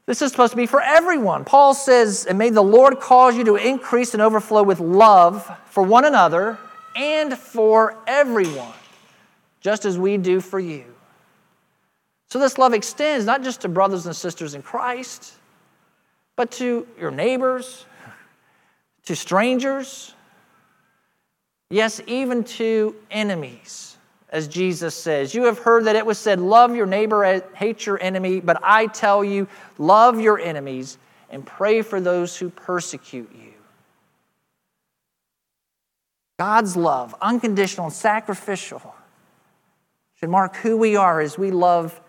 This 0.05 0.21
is 0.21 0.31
supposed 0.31 0.51
to 0.51 0.57
be 0.57 0.65
for 0.65 0.81
everyone. 0.81 1.45
Paul 1.45 1.73
says, 1.73 2.25
And 2.25 2.37
may 2.37 2.49
the 2.49 2.63
Lord 2.63 2.99
cause 2.99 3.35
you 3.35 3.43
to 3.45 3.55
increase 3.55 4.13
and 4.13 4.21
overflow 4.21 4.63
with 4.63 4.79
love 4.79 5.49
for 5.65 5.83
one 5.83 6.05
another 6.05 6.57
and 6.95 7.37
for 7.37 7.97
everyone, 8.07 8.73
just 9.61 9.85
as 9.85 9.97
we 9.97 10.17
do 10.17 10.41
for 10.41 10.59
you. 10.59 10.90
So 12.31 12.39
this 12.39 12.57
love 12.57 12.73
extends 12.73 13.25
not 13.25 13.43
just 13.43 13.59
to 13.59 13.67
brothers 13.67 14.05
and 14.05 14.15
sisters 14.15 14.55
in 14.55 14.61
Christ, 14.61 15.33
but 16.37 16.49
to 16.51 16.87
your 16.97 17.11
neighbors, 17.11 17.85
to 19.03 19.17
strangers, 19.17 20.13
yes, 21.69 21.99
even 22.07 22.45
to 22.45 22.95
enemies. 23.11 23.97
As 24.29 24.47
Jesus 24.47 24.95
says, 24.95 25.35
You 25.35 25.43
have 25.43 25.59
heard 25.59 25.83
that 25.83 25.97
it 25.97 26.05
was 26.05 26.17
said, 26.17 26.39
Love 26.39 26.73
your 26.73 26.85
neighbor, 26.85 27.25
and 27.25 27.43
hate 27.53 27.85
your 27.85 28.01
enemy, 28.01 28.39
but 28.39 28.57
I 28.63 28.87
tell 28.87 29.25
you, 29.25 29.49
love 29.77 30.21
your 30.21 30.39
enemies 30.39 30.97
and 31.31 31.45
pray 31.45 31.81
for 31.81 31.99
those 31.99 32.37
who 32.37 32.49
persecute 32.49 33.29
you. 33.35 33.51
God's 36.39 36.77
love, 36.77 37.13
unconditional 37.21 37.87
and 37.87 37.93
sacrificial, 37.93 38.95
should 40.15 40.29
mark 40.29 40.55
who 40.55 40.77
we 40.77 40.95
are 40.95 41.19
as 41.19 41.37
we 41.37 41.51
love 41.51 42.00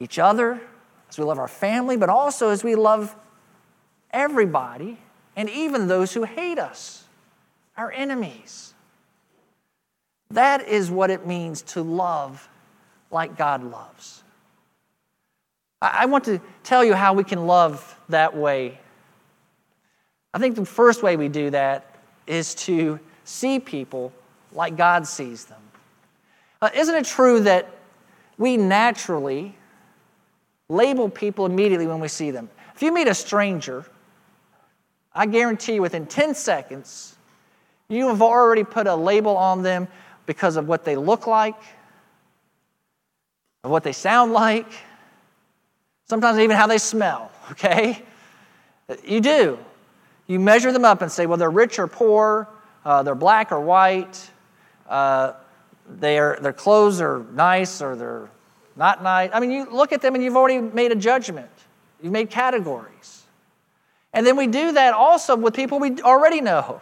each 0.00 0.18
other, 0.18 0.60
as 1.08 1.18
we 1.18 1.24
love 1.24 1.38
our 1.38 1.48
family, 1.48 1.96
but 1.96 2.08
also 2.08 2.50
as 2.50 2.62
we 2.62 2.74
love 2.74 3.14
everybody 4.10 4.98
and 5.34 5.48
even 5.50 5.86
those 5.86 6.14
who 6.14 6.24
hate 6.24 6.58
us, 6.58 7.04
our 7.76 7.92
enemies. 7.92 8.74
That 10.30 10.66
is 10.66 10.90
what 10.90 11.10
it 11.10 11.26
means 11.26 11.62
to 11.62 11.82
love 11.82 12.48
like 13.10 13.36
God 13.36 13.62
loves. 13.62 14.22
I 15.80 16.06
want 16.06 16.24
to 16.24 16.40
tell 16.64 16.84
you 16.84 16.94
how 16.94 17.12
we 17.12 17.22
can 17.22 17.46
love 17.46 17.98
that 18.08 18.34
way. 18.34 18.80
I 20.32 20.38
think 20.38 20.56
the 20.56 20.64
first 20.64 21.02
way 21.02 21.16
we 21.16 21.28
do 21.28 21.50
that 21.50 21.96
is 22.26 22.54
to 22.54 22.98
see 23.24 23.60
people 23.60 24.12
like 24.52 24.76
God 24.76 25.06
sees 25.06 25.44
them. 25.44 25.60
Uh, 26.60 26.70
isn't 26.74 26.94
it 26.94 27.04
true 27.04 27.40
that 27.40 27.70
we 28.38 28.56
naturally 28.56 29.54
label 30.68 31.08
people 31.08 31.46
immediately 31.46 31.86
when 31.86 32.00
we 32.00 32.08
see 32.08 32.30
them? 32.30 32.48
If 32.74 32.82
you 32.82 32.92
meet 32.92 33.08
a 33.08 33.14
stranger, 33.14 33.84
I 35.14 35.26
guarantee 35.26 35.74
you 35.74 35.82
within 35.82 36.06
10 36.06 36.34
seconds, 36.34 37.16
you 37.88 38.08
have 38.08 38.20
already 38.20 38.64
put 38.64 38.86
a 38.86 38.94
label 38.94 39.36
on 39.36 39.62
them 39.62 39.88
because 40.26 40.56
of 40.56 40.68
what 40.68 40.84
they 40.84 40.96
look 40.96 41.26
like, 41.26 41.60
of 43.64 43.70
what 43.70 43.84
they 43.84 43.92
sound 43.92 44.32
like, 44.32 44.70
sometimes 46.08 46.38
even 46.38 46.56
how 46.56 46.66
they 46.66 46.78
smell, 46.78 47.30
okay? 47.52 48.02
You 49.04 49.20
do. 49.20 49.58
You 50.26 50.40
measure 50.40 50.72
them 50.72 50.84
up 50.84 51.02
and 51.02 51.10
say, 51.10 51.26
well, 51.26 51.38
they're 51.38 51.50
rich 51.50 51.78
or 51.78 51.86
poor, 51.86 52.48
uh, 52.84 53.02
they're 53.02 53.14
black 53.14 53.52
or 53.52 53.60
white, 53.60 54.30
uh, 54.88 55.32
their, 55.88 56.38
their 56.40 56.52
clothes 56.52 57.00
are 57.00 57.24
nice 57.32 57.80
or 57.80 57.94
they're 57.94 58.28
not 58.76 59.02
nice. 59.02 59.30
I 59.32 59.40
mean, 59.40 59.50
you 59.50 59.66
look 59.70 59.92
at 59.92 60.02
them 60.02 60.14
and 60.14 60.22
you've 60.22 60.36
already 60.36 60.60
made 60.60 60.92
a 60.92 60.96
judgment, 60.96 61.50
you've 62.02 62.12
made 62.12 62.30
categories. 62.30 63.24
And 64.12 64.26
then 64.26 64.36
we 64.36 64.46
do 64.46 64.72
that 64.72 64.94
also 64.94 65.36
with 65.36 65.54
people 65.54 65.78
we 65.78 66.00
already 66.00 66.40
know. 66.40 66.80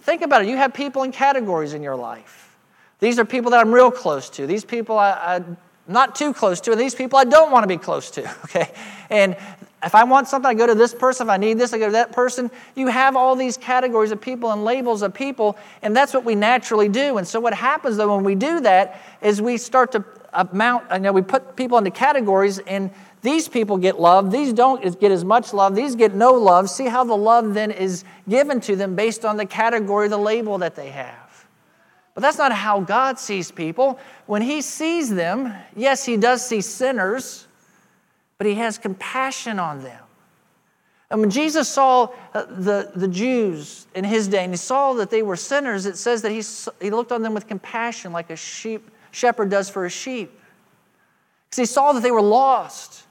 Think 0.00 0.22
about 0.22 0.42
it. 0.42 0.48
You 0.48 0.56
have 0.56 0.72
people 0.72 1.02
in 1.02 1.12
categories 1.12 1.74
in 1.74 1.82
your 1.82 1.96
life. 1.96 2.56
These 3.00 3.18
are 3.18 3.24
people 3.24 3.50
that 3.50 3.60
I'm 3.60 3.72
real 3.72 3.90
close 3.90 4.30
to. 4.30 4.46
These 4.46 4.64
people 4.64 4.98
I, 4.98 5.36
am 5.36 5.56
not 5.88 6.14
too 6.14 6.32
close 6.32 6.60
to, 6.62 6.72
and 6.72 6.80
these 6.80 6.94
people 6.94 7.18
I 7.18 7.24
don't 7.24 7.50
want 7.50 7.64
to 7.64 7.68
be 7.68 7.76
close 7.76 8.10
to. 8.12 8.22
Okay, 8.44 8.70
and 9.10 9.36
if 9.82 9.94
I 9.94 10.04
want 10.04 10.28
something, 10.28 10.48
I 10.48 10.54
go 10.54 10.66
to 10.66 10.74
this 10.74 10.92
person. 10.92 11.26
If 11.26 11.30
I 11.30 11.38
need 11.38 11.58
this, 11.58 11.72
I 11.72 11.78
go 11.78 11.86
to 11.86 11.92
that 11.92 12.12
person. 12.12 12.50
You 12.74 12.88
have 12.88 13.16
all 13.16 13.34
these 13.34 13.56
categories 13.56 14.10
of 14.10 14.20
people 14.20 14.52
and 14.52 14.62
labels 14.62 15.00
of 15.00 15.14
people, 15.14 15.56
and 15.80 15.96
that's 15.96 16.12
what 16.12 16.24
we 16.24 16.34
naturally 16.34 16.88
do. 16.88 17.16
And 17.16 17.26
so, 17.26 17.40
what 17.40 17.54
happens 17.54 17.96
though 17.96 18.14
when 18.14 18.24
we 18.24 18.34
do 18.34 18.60
that 18.60 19.00
is 19.22 19.40
we 19.40 19.56
start 19.56 19.92
to 19.92 20.04
amount, 20.34 20.84
you 20.92 20.98
know, 21.00 21.12
we 21.12 21.22
put 21.22 21.56
people 21.56 21.78
into 21.78 21.90
categories, 21.90 22.58
and 22.58 22.90
these 23.22 23.48
people 23.48 23.78
get 23.78 23.98
love, 23.98 24.30
these 24.30 24.52
don't 24.52 25.00
get 25.00 25.12
as 25.12 25.24
much 25.24 25.54
love, 25.54 25.74
these 25.74 25.94
get 25.94 26.14
no 26.14 26.32
love. 26.32 26.68
See 26.68 26.86
how 26.86 27.04
the 27.04 27.16
love 27.16 27.54
then 27.54 27.70
is 27.70 28.04
given 28.28 28.60
to 28.62 28.76
them 28.76 28.94
based 28.94 29.24
on 29.24 29.38
the 29.38 29.46
category, 29.46 30.08
the 30.08 30.18
label 30.18 30.58
that 30.58 30.74
they 30.74 30.90
have. 30.90 31.46
But 32.12 32.20
that's 32.20 32.38
not 32.38 32.52
how 32.52 32.80
God 32.80 33.18
sees 33.18 33.50
people. 33.50 33.98
When 34.26 34.42
He 34.42 34.60
sees 34.60 35.08
them, 35.08 35.54
yes, 35.74 36.04
He 36.04 36.18
does 36.18 36.46
see 36.46 36.60
sinners 36.60 37.46
but 38.40 38.46
he 38.46 38.54
has 38.54 38.78
compassion 38.78 39.58
on 39.58 39.82
them. 39.82 40.02
And 41.10 41.20
when 41.20 41.28
Jesus 41.28 41.68
saw 41.68 42.08
uh, 42.32 42.46
the, 42.46 42.90
the 42.94 43.06
Jews 43.06 43.86
in 43.94 44.02
his 44.02 44.28
day 44.28 44.44
and 44.44 44.50
he 44.54 44.56
saw 44.56 44.94
that 44.94 45.10
they 45.10 45.20
were 45.20 45.36
sinners, 45.36 45.84
it 45.84 45.98
says 45.98 46.22
that 46.22 46.32
he, 46.32 46.42
he 46.82 46.90
looked 46.90 47.12
on 47.12 47.20
them 47.20 47.34
with 47.34 47.46
compassion 47.46 48.14
like 48.14 48.30
a 48.30 48.36
sheep, 48.36 48.90
shepherd 49.10 49.50
does 49.50 49.68
for 49.68 49.84
a 49.84 49.90
sheep. 49.90 50.40
Because 51.44 51.58
he 51.58 51.66
saw 51.66 51.92
that 51.92 52.02
they 52.02 52.10
were 52.10 52.22
lost. 52.22 53.02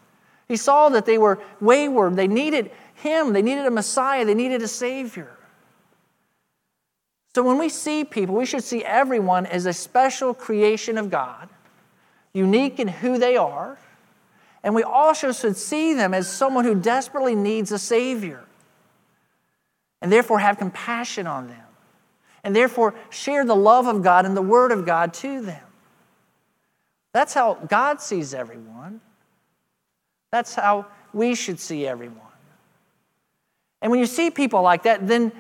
He 0.48 0.56
saw 0.56 0.90
that 0.90 1.06
they 1.06 1.20
were 1.20 1.38
wayward. 1.62 2.16
They 2.16 2.28
needed 2.28 2.72
him, 2.96 3.32
they 3.32 3.44
needed 3.44 3.68
a 3.68 3.72
Messiah, 3.72 4.26
they 4.26 4.34
needed 4.34 4.64
a 4.64 4.68
Savior. 4.68 5.30
So 7.36 7.44
when 7.44 7.60
we 7.60 7.70
see 7.70 8.04
people, 8.04 8.34
we 8.34 8.48
should 8.48 8.64
see 8.64 8.84
everyone 8.84 9.46
as 9.46 9.68
a 9.68 9.74
special 9.74 10.34
creation 10.34 10.98
of 10.98 11.12
God, 11.12 11.50
unique 12.34 12.80
in 12.80 12.88
who 12.88 13.20
they 13.20 13.38
are 13.38 13.78
and 14.64 14.76
we 14.76 14.84
also 14.84 15.32
should 15.32 15.56
see 15.56 15.94
them 15.94 16.14
as 16.14 16.28
someone 16.28 16.66
who 16.66 16.76
desperately 16.76 17.36
needs 17.36 17.72
a 17.72 17.80
Savior. 17.80 18.44
And 20.02 20.12
therefore 20.12 20.40
have 20.40 20.58
compassion 20.58 21.28
on 21.28 21.48
them. 21.48 21.64
And 22.44 22.56
therefore 22.56 22.96
share 23.10 23.46
the 23.46 23.56
love 23.56 23.88
of 23.88 24.02
God 24.02 24.26
and 24.26 24.36
the 24.36 24.42
Word 24.42 24.72
of 24.72 24.86
God 24.86 25.14
to 25.16 25.42
them. 25.42 25.64
That's 27.12 27.34
how 27.34 27.56
God 27.56 28.02
sees 28.02 28.34
everyone. 28.34 29.02
That's 30.32 30.56
how 30.56 30.86
we 31.14 31.36
should 31.36 31.60
see 31.60 31.88
everyone. 31.88 32.16
And 33.82 33.92
when 33.92 34.00
you 34.00 34.06
see 34.06 34.30
people 34.30 34.62
like 34.62 34.84
that, 34.84 35.08
then 35.08 35.32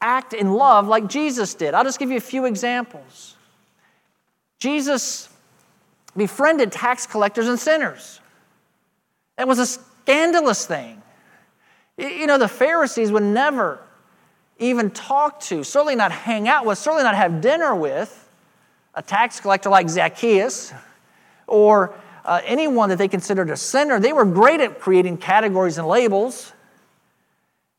act 0.00 0.32
in 0.32 0.52
love 0.52 0.86
like 0.86 1.06
Jesus 1.08 1.54
did. 1.54 1.74
I'll 1.74 1.84
just 1.84 1.98
give 1.98 2.10
you 2.10 2.16
a 2.16 2.20
few 2.20 2.44
examples. 2.44 3.36
Jesus 4.58 5.28
befriended 6.16 6.72
tax 6.72 7.06
collectors 7.06 7.48
and 7.48 7.58
sinners. 7.58 8.20
That 9.36 9.46
was 9.46 9.58
a 9.58 9.66
scandalous 9.66 10.66
thing. 10.66 11.02
You 11.98 12.26
know, 12.26 12.38
the 12.38 12.48
Pharisees 12.48 13.12
would 13.12 13.22
never 13.22 13.80
even 14.58 14.90
talk 14.90 15.40
to, 15.40 15.64
certainly 15.64 15.94
not 15.94 16.12
hang 16.12 16.48
out 16.48 16.64
with, 16.64 16.78
certainly 16.78 17.04
not 17.04 17.14
have 17.14 17.40
dinner 17.40 17.74
with 17.74 18.28
a 18.94 19.02
tax 19.02 19.40
collector 19.40 19.68
like 19.68 19.88
Zacchaeus 19.88 20.72
or 21.46 21.94
uh, 22.24 22.40
anyone 22.44 22.88
that 22.88 22.96
they 22.96 23.08
considered 23.08 23.50
a 23.50 23.56
sinner. 23.56 24.00
They 24.00 24.12
were 24.12 24.24
great 24.24 24.60
at 24.60 24.80
creating 24.80 25.18
categories 25.18 25.78
and 25.78 25.86
labels. 25.86 26.52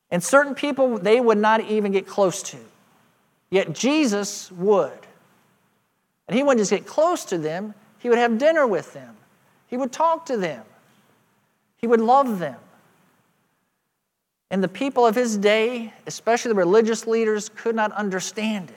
And 0.10 0.24
certain 0.24 0.56
people 0.56 1.00
they 1.00 1.20
would 1.20 1.38
not 1.38 1.62
even 1.62 1.92
get 1.92 2.08
close 2.08 2.42
to. 2.44 2.58
Yet 3.50 3.74
Jesus 3.74 4.52
would. 4.52 5.00
And 6.28 6.38
he 6.38 6.44
wouldn't 6.44 6.60
just 6.60 6.72
get 6.72 6.86
close 6.86 7.26
to 7.26 7.38
them, 7.38 7.74
he 8.00 8.10
would 8.10 8.18
have 8.18 8.38
dinner 8.38 8.66
with 8.68 8.94
them, 8.94 9.16
he 9.68 9.78
would 9.78 9.92
talk 9.92 10.26
to 10.28 10.38
them, 10.38 10.64
he 11.78 11.88
would 11.88 12.02
love 12.02 12.40
them. 12.40 12.60
And 14.50 14.64
the 14.64 14.70
people 14.70 15.06
of 15.06 15.16
his 15.16 15.38
day, 15.38 15.94
especially 16.06 16.50
the 16.50 16.56
religious 16.56 17.06
leaders, 17.06 17.50
could 17.50 17.76
not 17.76 17.92
understand 17.92 18.70
it. 18.70 18.76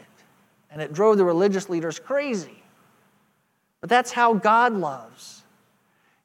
And 0.70 0.82
it 0.82 0.92
drove 0.92 1.16
the 1.16 1.24
religious 1.24 1.68
leaders 1.68 1.98
crazy. 1.98 2.62
But 3.80 3.88
that's 3.88 4.10
how 4.10 4.34
God 4.34 4.74
loves. 4.74 5.42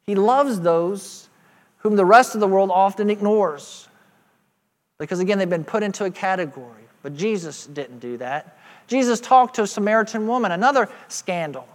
He 0.03 0.15
loves 0.15 0.59
those 0.61 1.29
whom 1.77 1.95
the 1.95 2.05
rest 2.05 2.33
of 2.33 2.41
the 2.41 2.47
world 2.47 2.71
often 2.73 3.09
ignores. 3.09 3.87
Because 4.97 5.19
again, 5.19 5.37
they've 5.37 5.49
been 5.49 5.63
put 5.63 5.83
into 5.83 6.05
a 6.05 6.11
category. 6.11 6.83
But 7.03 7.15
Jesus 7.15 7.67
didn't 7.67 7.99
do 7.99 8.17
that. 8.17 8.57
Jesus 8.87 9.19
talked 9.19 9.55
to 9.55 9.63
a 9.63 9.67
Samaritan 9.67 10.27
woman, 10.27 10.51
another 10.51 10.89
scandal. 11.07 11.67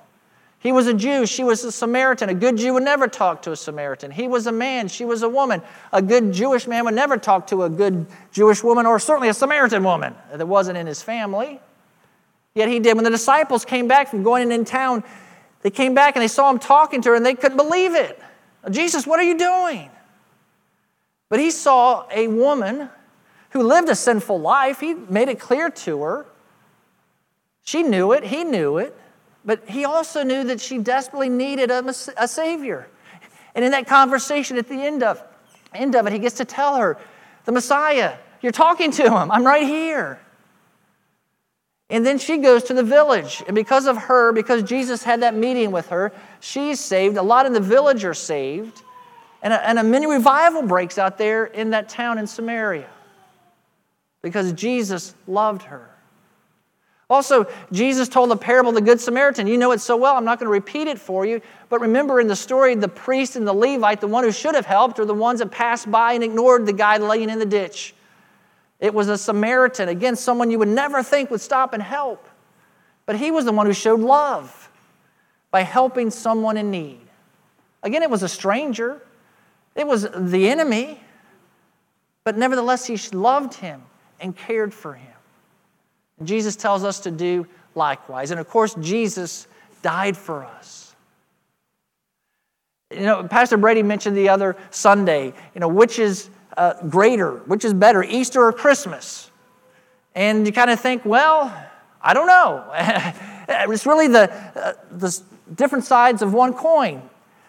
He 0.61 0.73
was 0.73 0.87
a 0.87 0.95
Jew, 0.95 1.25
she 1.25 1.43
was 1.43 1.65
a 1.65 1.73
Samaritan. 1.73 2.29
A 2.29 2.35
good 2.35 2.59
Jew 2.59 2.75
would 2.75 2.83
never 2.83 3.09
talk 3.09 3.41
to 3.43 3.53
a 3.53 3.57
Samaritan. 3.57 4.11
He 4.11 4.29
was 4.29 4.47
a 4.47 4.53
man, 4.53 4.89
she 4.89 5.07
was 5.07 5.23
a 5.23 5.29
woman. 5.29 5.63
A 5.91 6.03
good 6.03 6.33
Jewish 6.33 6.67
man 6.67 6.85
would 6.85 6.95
never 6.95 7.17
talk 7.17 7.47
to 7.47 7.63
a 7.63 7.71
good 7.71 8.07
Jewish 8.31 8.63
woman, 8.63 8.85
or 8.85 8.99
certainly 8.99 9.31
a 9.31 9.35
Samaritan 9.35 9.83
woman 9.83 10.15
that 10.31 10.47
wasn't 10.47 10.77
in 10.77 10.87
his 10.87 11.01
family. 11.01 11.61
Yet 12.55 12.69
he 12.69 12.79
did. 12.79 12.95
When 12.95 13.05
the 13.05 13.11
disciples 13.11 13.65
came 13.65 13.89
back 13.89 14.09
from 14.09 14.23
going 14.23 14.53
in 14.53 14.67
town, 14.67 15.03
they 15.63 15.71
came 15.71 15.95
back 15.95 16.15
and 16.15 16.23
they 16.23 16.29
saw 16.29 16.51
him 16.51 16.59
talking 16.59 17.01
to 17.03 17.11
her 17.11 17.15
and 17.15 17.25
they 17.25 17.35
couldn't 17.35 17.57
believe 17.57 17.95
it. 17.95 18.21
Jesus, 18.71 19.07
what 19.07 19.19
are 19.19 19.25
you 19.25 19.39
doing? 19.39 19.91
But 21.31 21.41
he 21.41 21.51
saw 21.51 22.07
a 22.11 22.27
woman 22.27 22.91
who 23.51 23.63
lived 23.63 23.89
a 23.89 23.95
sinful 23.95 24.39
life. 24.39 24.81
He 24.81 24.93
made 24.93 25.29
it 25.29 25.41
clear 25.41 25.71
to 25.71 26.03
her. 26.03 26.27
She 27.63 27.83
knew 27.83 28.13
it, 28.13 28.25
he 28.25 28.45
knew 28.45 28.77
it. 28.77 28.95
But 29.45 29.69
he 29.69 29.85
also 29.85 30.23
knew 30.23 30.45
that 30.45 30.61
she 30.61 30.79
desperately 30.79 31.29
needed 31.29 31.71
a, 31.71 31.89
a 32.17 32.29
Savior. 32.29 32.89
And 33.55 33.65
in 33.65 33.71
that 33.73 33.87
conversation 33.87 34.59
at 34.59 34.69
the 34.69 34.75
end 34.75 35.03
of, 35.03 35.23
end 35.75 35.95
of 35.95 36.07
it, 36.07 36.13
he 36.13 36.19
gets 36.19 36.37
to 36.37 36.45
tell 36.45 36.77
her, 36.77 36.99
The 37.45 37.53
Messiah, 37.53 38.17
you're 38.43 38.53
talking 38.53 38.91
to 38.93 39.05
him, 39.05 39.31
I'm 39.31 39.45
right 39.45 39.67
here. 39.67 40.21
And 41.91 42.07
then 42.07 42.19
she 42.19 42.39
goes 42.39 42.63
to 42.65 42.75
the 42.75 42.85
village. 42.85 43.43
And 43.47 43.55
because 43.55 43.87
of 43.87 43.97
her, 43.97 44.33
because 44.33 44.63
Jesus 44.63 45.03
had 45.03 45.23
that 45.23 45.35
meeting 45.35 45.73
with 45.73 45.89
her, 45.89 46.13
she's 46.39 46.79
saved. 46.79 47.17
A 47.17 47.23
lot 47.23 47.47
in 47.47 47.53
the 47.53 47.61
village 47.61 48.05
are 48.05 48.15
saved. 48.15 48.81
And 49.43 49.53
a, 49.53 49.69
and 49.69 49.79
a 49.79 49.83
mini 49.83 50.07
revival 50.07 50.63
breaks 50.63 50.99
out 50.99 51.19
there 51.19 51.47
in 51.47 51.71
that 51.71 51.89
town 51.89 52.19
in 52.19 52.27
Samaria 52.27 52.89
because 54.23 54.53
Jesus 54.53 55.15
loved 55.27 55.63
her. 55.63 55.90
Also, 57.11 57.47
Jesus 57.73 58.09
told 58.09 58.31
the 58.31 58.37
parable 58.37 58.69
of 58.69 58.77
the 58.77 58.81
Good 58.81 59.01
Samaritan. 59.01 59.49
You 59.49 59.59
know 59.59 59.73
it 59.73 59.81
so 59.81 59.97
well, 59.97 60.17
I'm 60.17 60.25
not 60.25 60.39
going 60.39 60.47
to 60.47 60.53
repeat 60.53 60.87
it 60.87 60.99
for 60.99 61.27
you. 61.27 61.43
But 61.69 61.81
remember 61.81 62.21
in 62.21 62.29
the 62.29 62.37
story, 62.37 62.77
the 62.77 62.87
priest 62.87 63.35
and 63.35 63.47
the 63.47 63.53
Levite, 63.53 64.01
the 64.01 64.07
one 64.07 64.23
who 64.23 64.31
should 64.31 64.55
have 64.55 64.65
helped, 64.65 65.01
are 65.01 65.05
the 65.05 65.13
ones 65.13 65.41
that 65.41 65.51
passed 65.51 65.91
by 65.91 66.13
and 66.13 66.23
ignored 66.23 66.67
the 66.67 66.73
guy 66.73 66.99
laying 66.99 67.29
in 67.29 67.41
the 67.41 67.47
ditch. 67.47 67.95
It 68.79 68.95
was 68.95 69.09
a 69.09 69.19
Samaritan, 69.19 69.89
again, 69.89 70.15
someone 70.15 70.51
you 70.53 70.59
would 70.61 70.69
never 70.69 71.03
think 71.03 71.31
would 71.31 71.41
stop 71.41 71.75
and 71.75 71.83
help. 71.83 72.27
But 73.07 73.17
he 73.17 73.33
was 73.33 73.45
the 73.45 73.53
one 73.53 73.67
who 73.67 73.73
showed 73.73 74.01
love 74.01 74.71
by 75.51 75.63
helping 75.63 76.11
someone 76.11 76.57
in 76.57 76.71
need. 76.71 77.01
Again, 77.83 78.05
it 78.05 78.11
was 78.11 78.23
a 78.23 78.29
stranger, 78.29 79.03
it 79.75 79.87
was 79.87 80.09
the 80.15 80.49
enemy. 80.49 81.01
But 82.23 82.37
nevertheless, 82.37 82.87
he 82.87 82.97
loved 83.17 83.55
him 83.55 83.83
and 84.21 84.37
cared 84.37 84.73
for 84.73 84.95
him. 84.95 85.10
Jesus 86.23 86.57
tells 86.57 86.85
us 86.85 87.01
to 87.01 87.11
do 87.11 87.47
likewise. 87.75 88.31
And 88.31 88.41
of 88.41 88.49
course, 88.49 88.75
Jesus 88.75 89.47
died 89.83 90.17
for 90.17 90.45
us. 90.45 90.95
You 92.91 93.03
know, 93.03 93.27
Pastor 93.29 93.57
Brady 93.57 93.83
mentioned 93.83 94.17
the 94.17 94.29
other 94.29 94.57
Sunday, 94.71 95.27
you 95.55 95.61
know, 95.61 95.69
which 95.69 95.99
is 95.99 96.29
uh, 96.57 96.75
greater, 96.89 97.37
which 97.47 97.65
is 97.65 97.73
better, 97.73 98.03
Easter 98.03 98.43
or 98.43 98.53
Christmas? 98.53 99.31
And 100.15 100.47
you 100.47 100.53
kind 100.53 100.71
of 100.71 100.81
think, 100.81 101.05
well, 101.05 101.55
I 102.03 102.15
don't 102.15 102.27
know. 102.27 102.65
it's 103.49 103.87
really 103.87 104.09
the, 104.09 104.33
uh, 104.57 104.73
the 104.91 105.21
different 105.55 105.85
sides 105.85 106.21
of 106.23 106.33
one 106.33 106.53
coin. 106.53 107.03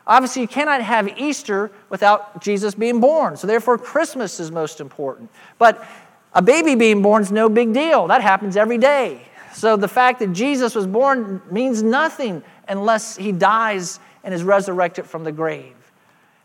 Obviously, 0.06 0.42
you 0.42 0.48
cannot 0.48 0.82
have 0.82 1.08
Easter 1.20 1.72
without 1.90 2.42
Jesus 2.42 2.76
being 2.76 3.00
born. 3.00 3.38
So, 3.38 3.48
therefore, 3.48 3.78
Christmas 3.78 4.40
is 4.40 4.52
most 4.52 4.80
important. 4.80 5.30
But 5.58 5.86
a 6.34 6.42
baby 6.42 6.76
being 6.76 7.02
born 7.02 7.22
is 7.22 7.32
no 7.32 7.50
big 7.50 7.74
deal. 7.74 8.08
That 8.08 8.22
happens 8.22 8.56
every 8.56 8.78
day. 8.78 9.22
So, 9.54 9.76
the 9.76 9.88
fact 9.88 10.20
that 10.20 10.32
Jesus 10.32 10.76
was 10.76 10.88
born 10.88 11.42
means 11.52 11.84
nothing 11.84 12.42
unless 12.70 13.18
he 13.18 13.34
dies 13.34 14.00
and 14.24 14.34
is 14.34 14.44
resurrected 14.44 15.06
from 15.06 15.26
the 15.26 15.32
grave. 15.32 15.76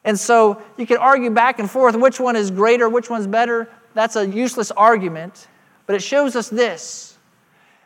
And 0.05 0.19
so, 0.19 0.61
you 0.77 0.87
can 0.87 0.97
argue 0.97 1.31
back 1.31 1.61
and 1.61 1.71
forth 1.71 1.95
which 1.95 2.19
one 2.19 2.35
is 2.35 2.51
greater, 2.51 2.89
which 2.89 3.09
one's 3.09 3.29
better. 3.29 3.69
That's 3.95 4.17
a 4.17 4.27
useless 4.27 4.73
argument. 4.73 5.47
But 5.87 5.95
it 5.95 6.03
shows 6.03 6.35
us 6.35 6.49
this 6.49 7.17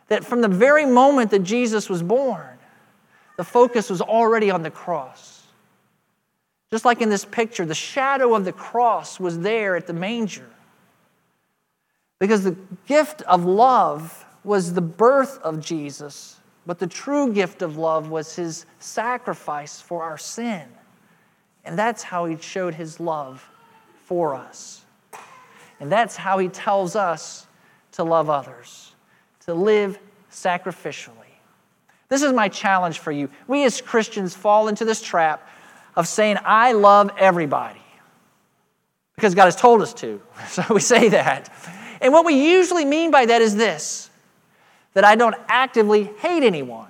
that 0.08 0.24
from 0.24 0.40
the 0.40 0.48
very 0.48 0.84
moment 0.84 1.30
that 1.30 1.40
Jesus 1.40 1.88
was 1.88 2.02
born, 2.02 2.58
the 3.36 3.44
focus 3.44 3.88
was 3.88 4.00
already 4.00 4.50
on 4.50 4.62
the 4.62 4.70
cross. 4.70 5.46
Just 6.70 6.84
like 6.84 7.00
in 7.00 7.08
this 7.08 7.24
picture, 7.24 7.64
the 7.64 7.74
shadow 7.74 8.34
of 8.34 8.44
the 8.44 8.52
cross 8.52 9.20
was 9.20 9.38
there 9.38 9.76
at 9.76 9.86
the 9.86 9.92
manger. 9.92 10.50
Because 12.20 12.44
the 12.44 12.56
gift 12.87 13.22
of 13.22 13.44
love 13.44 14.24
was 14.44 14.74
the 14.74 14.80
birth 14.80 15.40
of 15.42 15.61
Jesus, 15.61 16.38
but 16.66 16.78
the 16.78 16.87
true 16.87 17.33
gift 17.33 17.62
of 17.62 17.76
love 17.76 18.11
was 18.11 18.37
his 18.37 18.66
sacrifice 18.78 19.80
for 19.80 20.04
our 20.04 20.18
sin. 20.18 20.68
And 21.64 21.78
that's 21.78 22.02
how 22.02 22.26
he 22.26 22.37
showed 22.37 22.74
his 22.74 23.00
love 23.00 23.48
for 24.04 24.35
us. 24.35 24.83
And 25.80 25.90
that's 25.90 26.14
how 26.14 26.38
he 26.38 26.48
tells 26.48 26.94
us 26.94 27.46
to 27.92 28.04
love 28.04 28.28
others, 28.30 28.92
to 29.46 29.54
live 29.54 29.98
sacrificially. 30.30 31.14
This 32.09 32.22
is 32.22 32.33
my 32.33 32.48
challenge 32.48 32.98
for 32.98 33.12
you. 33.12 33.30
We 33.46 33.64
as 33.64 33.80
Christians 33.80 34.35
fall 34.35 34.68
into 34.68 34.85
this 34.85 35.00
trap 35.00 35.48
of 35.96 36.06
saying, 36.06 36.37
I 36.44 36.72
love 36.72 37.11
everybody 37.16 37.80
because 39.14 39.35
God 39.35 39.46
has 39.46 39.56
told 39.56 39.80
us 39.80 39.94
to. 39.94 40.20
So 40.48 40.64
we 40.70 40.80
say 40.80 41.09
that. 41.11 41.48
And 42.00 42.12
what 42.12 42.24
we 42.24 42.34
usually 42.52 42.84
mean 42.84 43.10
by 43.10 43.26
that 43.26 43.42
is 43.42 43.56
this 43.56 44.10
that 44.94 45.04
I 45.04 45.14
don't 45.14 45.36
actively 45.46 46.04
hate 46.18 46.42
anyone. 46.42 46.88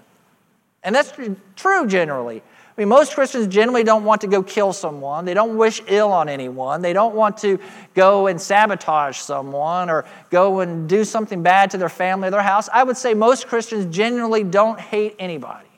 And 0.83 0.95
that's 0.95 1.13
true 1.57 1.87
generally. 1.87 2.43
I 2.81 2.81
mean, 2.81 2.89
most 2.89 3.15
Christians 3.15 3.47
generally 3.49 3.85
don't 3.85 4.05
want 4.05 4.23
to 4.23 4.27
go 4.27 4.43
kill 4.43 4.73
someone. 4.73 5.27
They 5.27 5.35
don't 5.35 5.59
wish 5.59 5.83
ill 5.87 6.11
on 6.13 6.31
anyone. 6.31 6.81
They 6.81 6.95
don't 6.95 7.15
want 7.15 7.37
to 7.39 7.59
go 7.95 8.27
and 8.27 8.41
sabotage 8.41 9.19
someone 9.19 9.91
or 9.91 10.07
go 10.31 10.61
and 10.61 10.89
do 10.89 11.05
something 11.05 11.43
bad 11.43 11.73
to 11.73 11.79
their 11.79 11.91
family 11.91 12.29
or 12.29 12.31
their 12.31 12.43
house. 12.43 12.71
I 12.73 12.83
would 12.83 12.97
say 12.97 13.13
most 13.13 13.49
Christians 13.49 13.95
generally 13.95 14.45
don't 14.45 14.81
hate 14.81 15.15
anybody. 15.19 15.69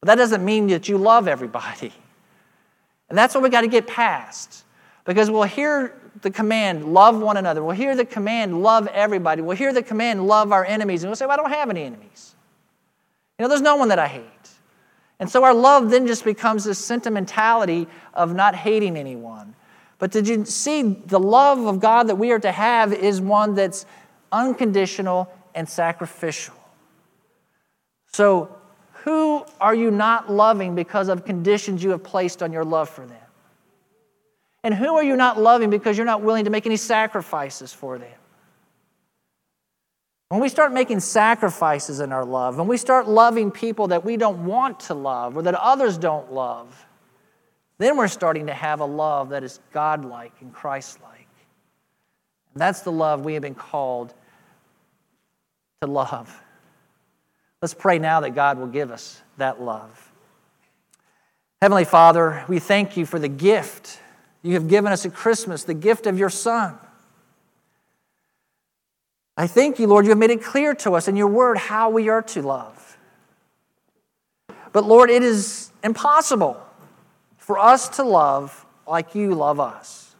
But 0.00 0.08
that 0.08 0.16
doesn't 0.16 0.44
mean 0.44 0.66
that 0.68 0.88
you 0.88 0.98
love 0.98 1.28
everybody. 1.28 1.92
And 3.08 3.16
that's 3.16 3.34
what 3.34 3.42
we 3.42 3.48
got 3.48 3.60
to 3.60 3.68
get 3.68 3.86
past. 3.86 4.64
Because 5.04 5.30
we'll 5.30 5.42
hear 5.44 5.99
the 6.22 6.30
command, 6.30 6.92
love 6.92 7.20
one 7.20 7.36
another. 7.36 7.62
We'll 7.62 7.76
hear 7.76 7.96
the 7.96 8.04
command, 8.04 8.62
love 8.62 8.86
everybody. 8.88 9.42
We'll 9.42 9.56
hear 9.56 9.72
the 9.72 9.82
command, 9.82 10.26
love 10.26 10.52
our 10.52 10.64
enemies. 10.64 11.02
And 11.02 11.10
we'll 11.10 11.16
say, 11.16 11.26
well, 11.26 11.34
I 11.38 11.42
don't 11.42 11.50
have 11.50 11.70
any 11.70 11.82
enemies. 11.82 12.34
You 13.38 13.44
know, 13.44 13.48
there's 13.48 13.62
no 13.62 13.76
one 13.76 13.88
that 13.88 13.98
I 13.98 14.06
hate. 14.06 14.24
And 15.18 15.30
so 15.30 15.44
our 15.44 15.54
love 15.54 15.90
then 15.90 16.06
just 16.06 16.24
becomes 16.24 16.64
this 16.64 16.78
sentimentality 16.78 17.86
of 18.14 18.34
not 18.34 18.54
hating 18.54 18.96
anyone. 18.96 19.54
But 19.98 20.10
did 20.10 20.26
you 20.26 20.46
see 20.46 20.82
the 20.82 21.20
love 21.20 21.66
of 21.66 21.78
God 21.78 22.08
that 22.08 22.16
we 22.16 22.32
are 22.32 22.38
to 22.38 22.52
have 22.52 22.92
is 22.92 23.20
one 23.20 23.54
that's 23.54 23.84
unconditional 24.32 25.30
and 25.54 25.68
sacrificial? 25.68 26.54
So, 28.12 28.56
who 29.04 29.44
are 29.60 29.74
you 29.74 29.90
not 29.90 30.30
loving 30.30 30.74
because 30.74 31.08
of 31.08 31.24
conditions 31.24 31.82
you 31.82 31.90
have 31.90 32.02
placed 32.02 32.42
on 32.42 32.52
your 32.52 32.64
love 32.64 32.88
for 32.88 33.06
them? 33.06 33.16
And 34.62 34.74
who 34.74 34.96
are 34.96 35.02
you 35.02 35.16
not 35.16 35.40
loving 35.40 35.70
because 35.70 35.96
you're 35.96 36.06
not 36.06 36.22
willing 36.22 36.44
to 36.44 36.50
make 36.50 36.66
any 36.66 36.76
sacrifices 36.76 37.72
for 37.72 37.98
them? 37.98 38.12
When 40.28 40.40
we 40.40 40.48
start 40.48 40.72
making 40.72 41.00
sacrifices 41.00 41.98
in 41.98 42.12
our 42.12 42.24
love, 42.24 42.56
when 42.56 42.68
we 42.68 42.76
start 42.76 43.08
loving 43.08 43.50
people 43.50 43.88
that 43.88 44.04
we 44.04 44.16
don't 44.16 44.44
want 44.44 44.80
to 44.80 44.94
love 44.94 45.36
or 45.36 45.42
that 45.42 45.54
others 45.54 45.98
don't 45.98 46.32
love, 46.32 46.86
then 47.78 47.96
we're 47.96 48.06
starting 48.08 48.46
to 48.46 48.54
have 48.54 48.80
a 48.80 48.84
love 48.84 49.30
that 49.30 49.42
is 49.42 49.58
godlike 49.72 50.32
and 50.40 50.52
Christ-like. 50.52 51.26
And 52.54 52.60
that's 52.60 52.82
the 52.82 52.92
love 52.92 53.24
we 53.24 53.34
have 53.34 53.42
been 53.42 53.54
called 53.54 54.14
to 55.80 55.88
love. 55.88 56.42
Let's 57.62 57.74
pray 57.74 57.98
now 57.98 58.20
that 58.20 58.34
God 58.34 58.58
will 58.58 58.66
give 58.66 58.90
us 58.90 59.20
that 59.38 59.60
love. 59.60 60.12
Heavenly 61.60 61.84
Father, 61.84 62.44
we 62.48 62.58
thank 62.58 62.96
you 62.96 63.04
for 63.04 63.18
the 63.18 63.28
gift 63.28 63.98
you 64.42 64.54
have 64.54 64.68
given 64.68 64.92
us 64.92 65.04
at 65.04 65.14
Christmas, 65.14 65.64
the 65.64 65.74
gift 65.74 66.06
of 66.06 66.18
your 66.18 66.30
Son. 66.30 66.78
I 69.36 69.46
thank 69.46 69.78
you, 69.78 69.86
Lord, 69.86 70.04
you 70.04 70.10
have 70.10 70.18
made 70.18 70.30
it 70.30 70.42
clear 70.42 70.74
to 70.76 70.92
us 70.92 71.08
in 71.08 71.16
your 71.16 71.26
word 71.26 71.56
how 71.56 71.90
we 71.90 72.08
are 72.08 72.22
to 72.22 72.42
love. 72.42 72.98
But 74.72 74.84
Lord, 74.84 75.10
it 75.10 75.22
is 75.22 75.70
impossible 75.82 76.60
for 77.38 77.58
us 77.58 77.88
to 77.96 78.04
love 78.04 78.66
like 78.86 79.14
you 79.14 79.34
love 79.34 79.58
us 79.58 80.14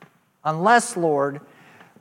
unless, 0.45 0.97
Lord, 0.97 1.41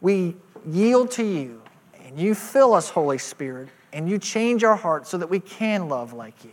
we 0.01 0.35
yield 0.65 1.11
to 1.11 1.23
you 1.23 1.61
and 2.05 2.19
you 2.19 2.33
fill 2.35 2.73
us, 2.73 2.89
Holy 2.89 3.17
Spirit, 3.17 3.69
and 3.91 4.09
you 4.09 4.17
change 4.17 4.63
our 4.63 4.75
hearts 4.75 5.09
so 5.09 5.17
that 5.17 5.29
we 5.29 5.39
can 5.39 5.89
love 5.89 6.13
like 6.13 6.43
you. 6.43 6.51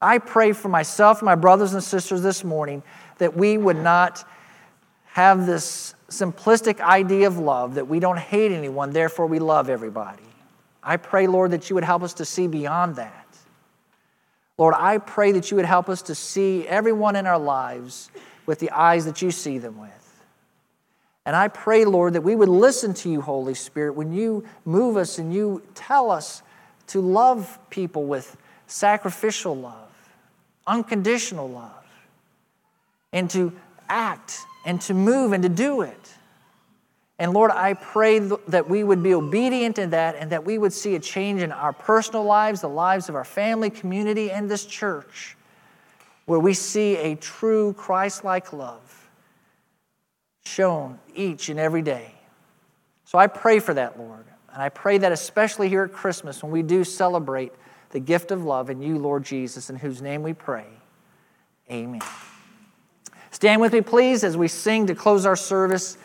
I 0.00 0.18
pray 0.18 0.52
for 0.52 0.68
myself 0.68 1.20
and 1.20 1.26
my 1.26 1.34
brothers 1.34 1.72
and 1.72 1.82
sisters 1.82 2.22
this 2.22 2.44
morning 2.44 2.82
that 3.18 3.36
we 3.36 3.56
would 3.56 3.78
not 3.78 4.28
have 5.16 5.46
this 5.46 5.94
simplistic 6.10 6.78
idea 6.78 7.26
of 7.26 7.38
love 7.38 7.76
that 7.76 7.88
we 7.88 7.98
don't 7.98 8.18
hate 8.18 8.52
anyone, 8.52 8.90
therefore 8.90 9.26
we 9.26 9.38
love 9.38 9.70
everybody. 9.70 10.22
I 10.82 10.98
pray, 10.98 11.26
Lord, 11.26 11.52
that 11.52 11.70
you 11.70 11.74
would 11.74 11.84
help 11.84 12.02
us 12.02 12.12
to 12.14 12.26
see 12.26 12.46
beyond 12.46 12.96
that. 12.96 13.26
Lord, 14.58 14.74
I 14.76 14.98
pray 14.98 15.32
that 15.32 15.50
you 15.50 15.56
would 15.56 15.64
help 15.64 15.88
us 15.88 16.02
to 16.02 16.14
see 16.14 16.68
everyone 16.68 17.16
in 17.16 17.26
our 17.26 17.38
lives 17.38 18.10
with 18.44 18.58
the 18.58 18.70
eyes 18.72 19.06
that 19.06 19.22
you 19.22 19.30
see 19.30 19.56
them 19.56 19.80
with. 19.80 20.22
And 21.24 21.34
I 21.34 21.48
pray, 21.48 21.86
Lord, 21.86 22.12
that 22.12 22.20
we 22.20 22.36
would 22.36 22.50
listen 22.50 22.92
to 22.92 23.08
you, 23.08 23.22
Holy 23.22 23.54
Spirit, 23.54 23.94
when 23.94 24.12
you 24.12 24.44
move 24.66 24.98
us 24.98 25.18
and 25.18 25.32
you 25.32 25.62
tell 25.74 26.10
us 26.10 26.42
to 26.88 27.00
love 27.00 27.58
people 27.70 28.04
with 28.04 28.36
sacrificial 28.66 29.56
love, 29.56 29.88
unconditional 30.66 31.48
love, 31.48 31.86
and 33.14 33.30
to 33.30 33.54
act 33.88 34.40
and 34.66 34.80
to 34.82 34.92
move 34.92 35.32
and 35.32 35.42
to 35.44 35.48
do 35.48 35.80
it. 35.80 36.12
And 37.18 37.32
Lord, 37.32 37.50
I 37.50 37.72
pray 37.72 38.18
that 38.18 38.68
we 38.68 38.84
would 38.84 39.02
be 39.02 39.14
obedient 39.14 39.78
in 39.78 39.90
that 39.90 40.16
and 40.16 40.32
that 40.32 40.44
we 40.44 40.58
would 40.58 40.74
see 40.74 40.96
a 40.96 41.00
change 41.00 41.40
in 41.40 41.50
our 41.50 41.72
personal 41.72 42.24
lives, 42.24 42.60
the 42.60 42.68
lives 42.68 43.08
of 43.08 43.14
our 43.14 43.24
family, 43.24 43.70
community, 43.70 44.30
and 44.30 44.50
this 44.50 44.66
church, 44.66 45.34
where 46.26 46.40
we 46.40 46.52
see 46.52 46.96
a 46.96 47.14
true 47.14 47.72
Christ 47.72 48.22
like 48.22 48.52
love 48.52 49.08
shown 50.44 50.98
each 51.14 51.48
and 51.48 51.58
every 51.58 51.82
day. 51.82 52.12
So 53.04 53.18
I 53.18 53.28
pray 53.28 53.60
for 53.60 53.72
that, 53.72 53.98
Lord. 53.98 54.24
And 54.52 54.62
I 54.62 54.68
pray 54.68 54.98
that 54.98 55.12
especially 55.12 55.68
here 55.68 55.84
at 55.84 55.92
Christmas 55.92 56.42
when 56.42 56.52
we 56.52 56.62
do 56.62 56.84
celebrate 56.84 57.52
the 57.90 58.00
gift 58.00 58.30
of 58.30 58.44
love 58.44 58.68
in 58.68 58.82
you, 58.82 58.98
Lord 58.98 59.24
Jesus, 59.24 59.70
in 59.70 59.76
whose 59.76 60.02
name 60.02 60.22
we 60.22 60.34
pray. 60.34 60.66
Amen. 61.70 62.00
Stand 63.36 63.60
with 63.60 63.74
me, 63.74 63.82
please, 63.82 64.24
as 64.24 64.34
we 64.34 64.48
sing 64.48 64.86
to 64.86 64.94
close 64.94 65.26
our 65.26 65.36
service. 65.36 65.98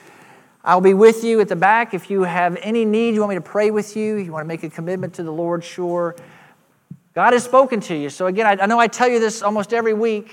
I'll 0.65 0.81
be 0.81 0.93
with 0.93 1.23
you 1.23 1.39
at 1.39 1.47
the 1.47 1.55
back. 1.55 1.93
If 1.93 2.09
you 2.09 2.23
have 2.23 2.57
any 2.57 2.83
need, 2.83 3.13
you 3.13 3.21
want 3.21 3.29
me 3.29 3.35
to 3.35 3.41
pray 3.41 3.71
with 3.71 3.95
you, 3.95 4.17
you 4.17 4.33
want 4.33 4.43
to 4.43 4.47
make 4.49 4.63
a 4.63 4.69
commitment 4.69 5.13
to 5.13 5.23
the 5.23 5.31
Lord, 5.31 5.63
sure. 5.63 6.17
God 7.15 7.31
has 7.31 7.45
spoken 7.45 7.79
to 7.79 7.95
you. 7.95 8.09
So, 8.09 8.27
again, 8.27 8.59
I, 8.59 8.65
know 8.65 8.79
I 8.79 8.87
tell 8.87 9.07
you 9.07 9.21
this 9.21 9.43
almost 9.43 9.73
every 9.73 9.93
week 9.93 10.29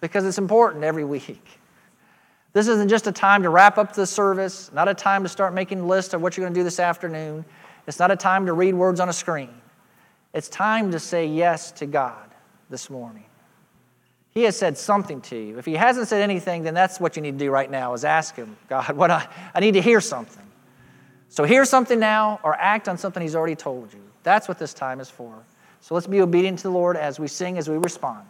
because 0.00 0.26
it's 0.26 0.38
important 0.38 0.82
every 0.82 1.04
week. 1.04 1.46
This 2.54 2.66
isn't 2.66 2.88
just 2.88 3.06
a 3.06 3.12
time 3.12 3.44
to 3.44 3.48
wrap 3.48 3.78
up 3.78 3.92
the 3.92 4.04
service, 4.04 4.72
not 4.72 4.88
a 4.88 4.94
time 4.94 5.22
to 5.22 5.28
start 5.28 5.54
making 5.54 5.86
lists 5.86 6.12
of 6.12 6.20
what 6.20 6.36
you're 6.36 6.42
going 6.42 6.54
to 6.54 6.58
do 6.58 6.64
this 6.64 6.80
afternoon. 6.80 7.44
It's 7.86 8.00
not 8.00 8.10
a 8.10 8.16
time 8.16 8.46
to 8.46 8.52
read 8.52 8.74
words 8.74 8.98
on 8.98 9.08
a 9.08 9.12
screen. 9.12 9.54
It's 10.34 10.48
time 10.48 10.90
to 10.90 10.98
say 10.98 11.24
yes 11.24 11.70
to 11.70 11.86
God 11.86 12.32
this 12.68 12.90
morning. 12.90 13.26
He 14.32 14.44
has 14.44 14.56
said 14.56 14.78
something 14.78 15.20
to 15.22 15.36
you. 15.36 15.58
If 15.58 15.66
he 15.66 15.74
hasn't 15.74 16.08
said 16.08 16.22
anything, 16.22 16.62
then 16.62 16.74
that's 16.74 17.00
what 17.00 17.16
you 17.16 17.22
need 17.22 17.32
to 17.32 17.44
do 17.44 17.50
right 17.50 17.70
now 17.70 17.94
is 17.94 18.04
ask 18.04 18.36
him, 18.36 18.56
God, 18.68 18.96
what 18.96 19.10
I, 19.10 19.26
I 19.54 19.60
need 19.60 19.74
to 19.74 19.82
hear 19.82 20.00
something. 20.00 20.46
So 21.28 21.44
hear 21.44 21.64
something 21.64 21.98
now 21.98 22.40
or 22.42 22.54
act 22.54 22.88
on 22.88 22.96
something 22.96 23.22
he's 23.22 23.34
already 23.34 23.56
told 23.56 23.92
you. 23.92 24.00
That's 24.22 24.48
what 24.48 24.58
this 24.58 24.74
time 24.74 25.00
is 25.00 25.10
for. 25.10 25.34
So 25.80 25.94
let's 25.94 26.06
be 26.06 26.20
obedient 26.20 26.58
to 26.58 26.64
the 26.64 26.70
Lord 26.70 26.96
as 26.96 27.18
we 27.18 27.26
sing, 27.26 27.58
as 27.58 27.68
we 27.68 27.76
respond. 27.76 28.26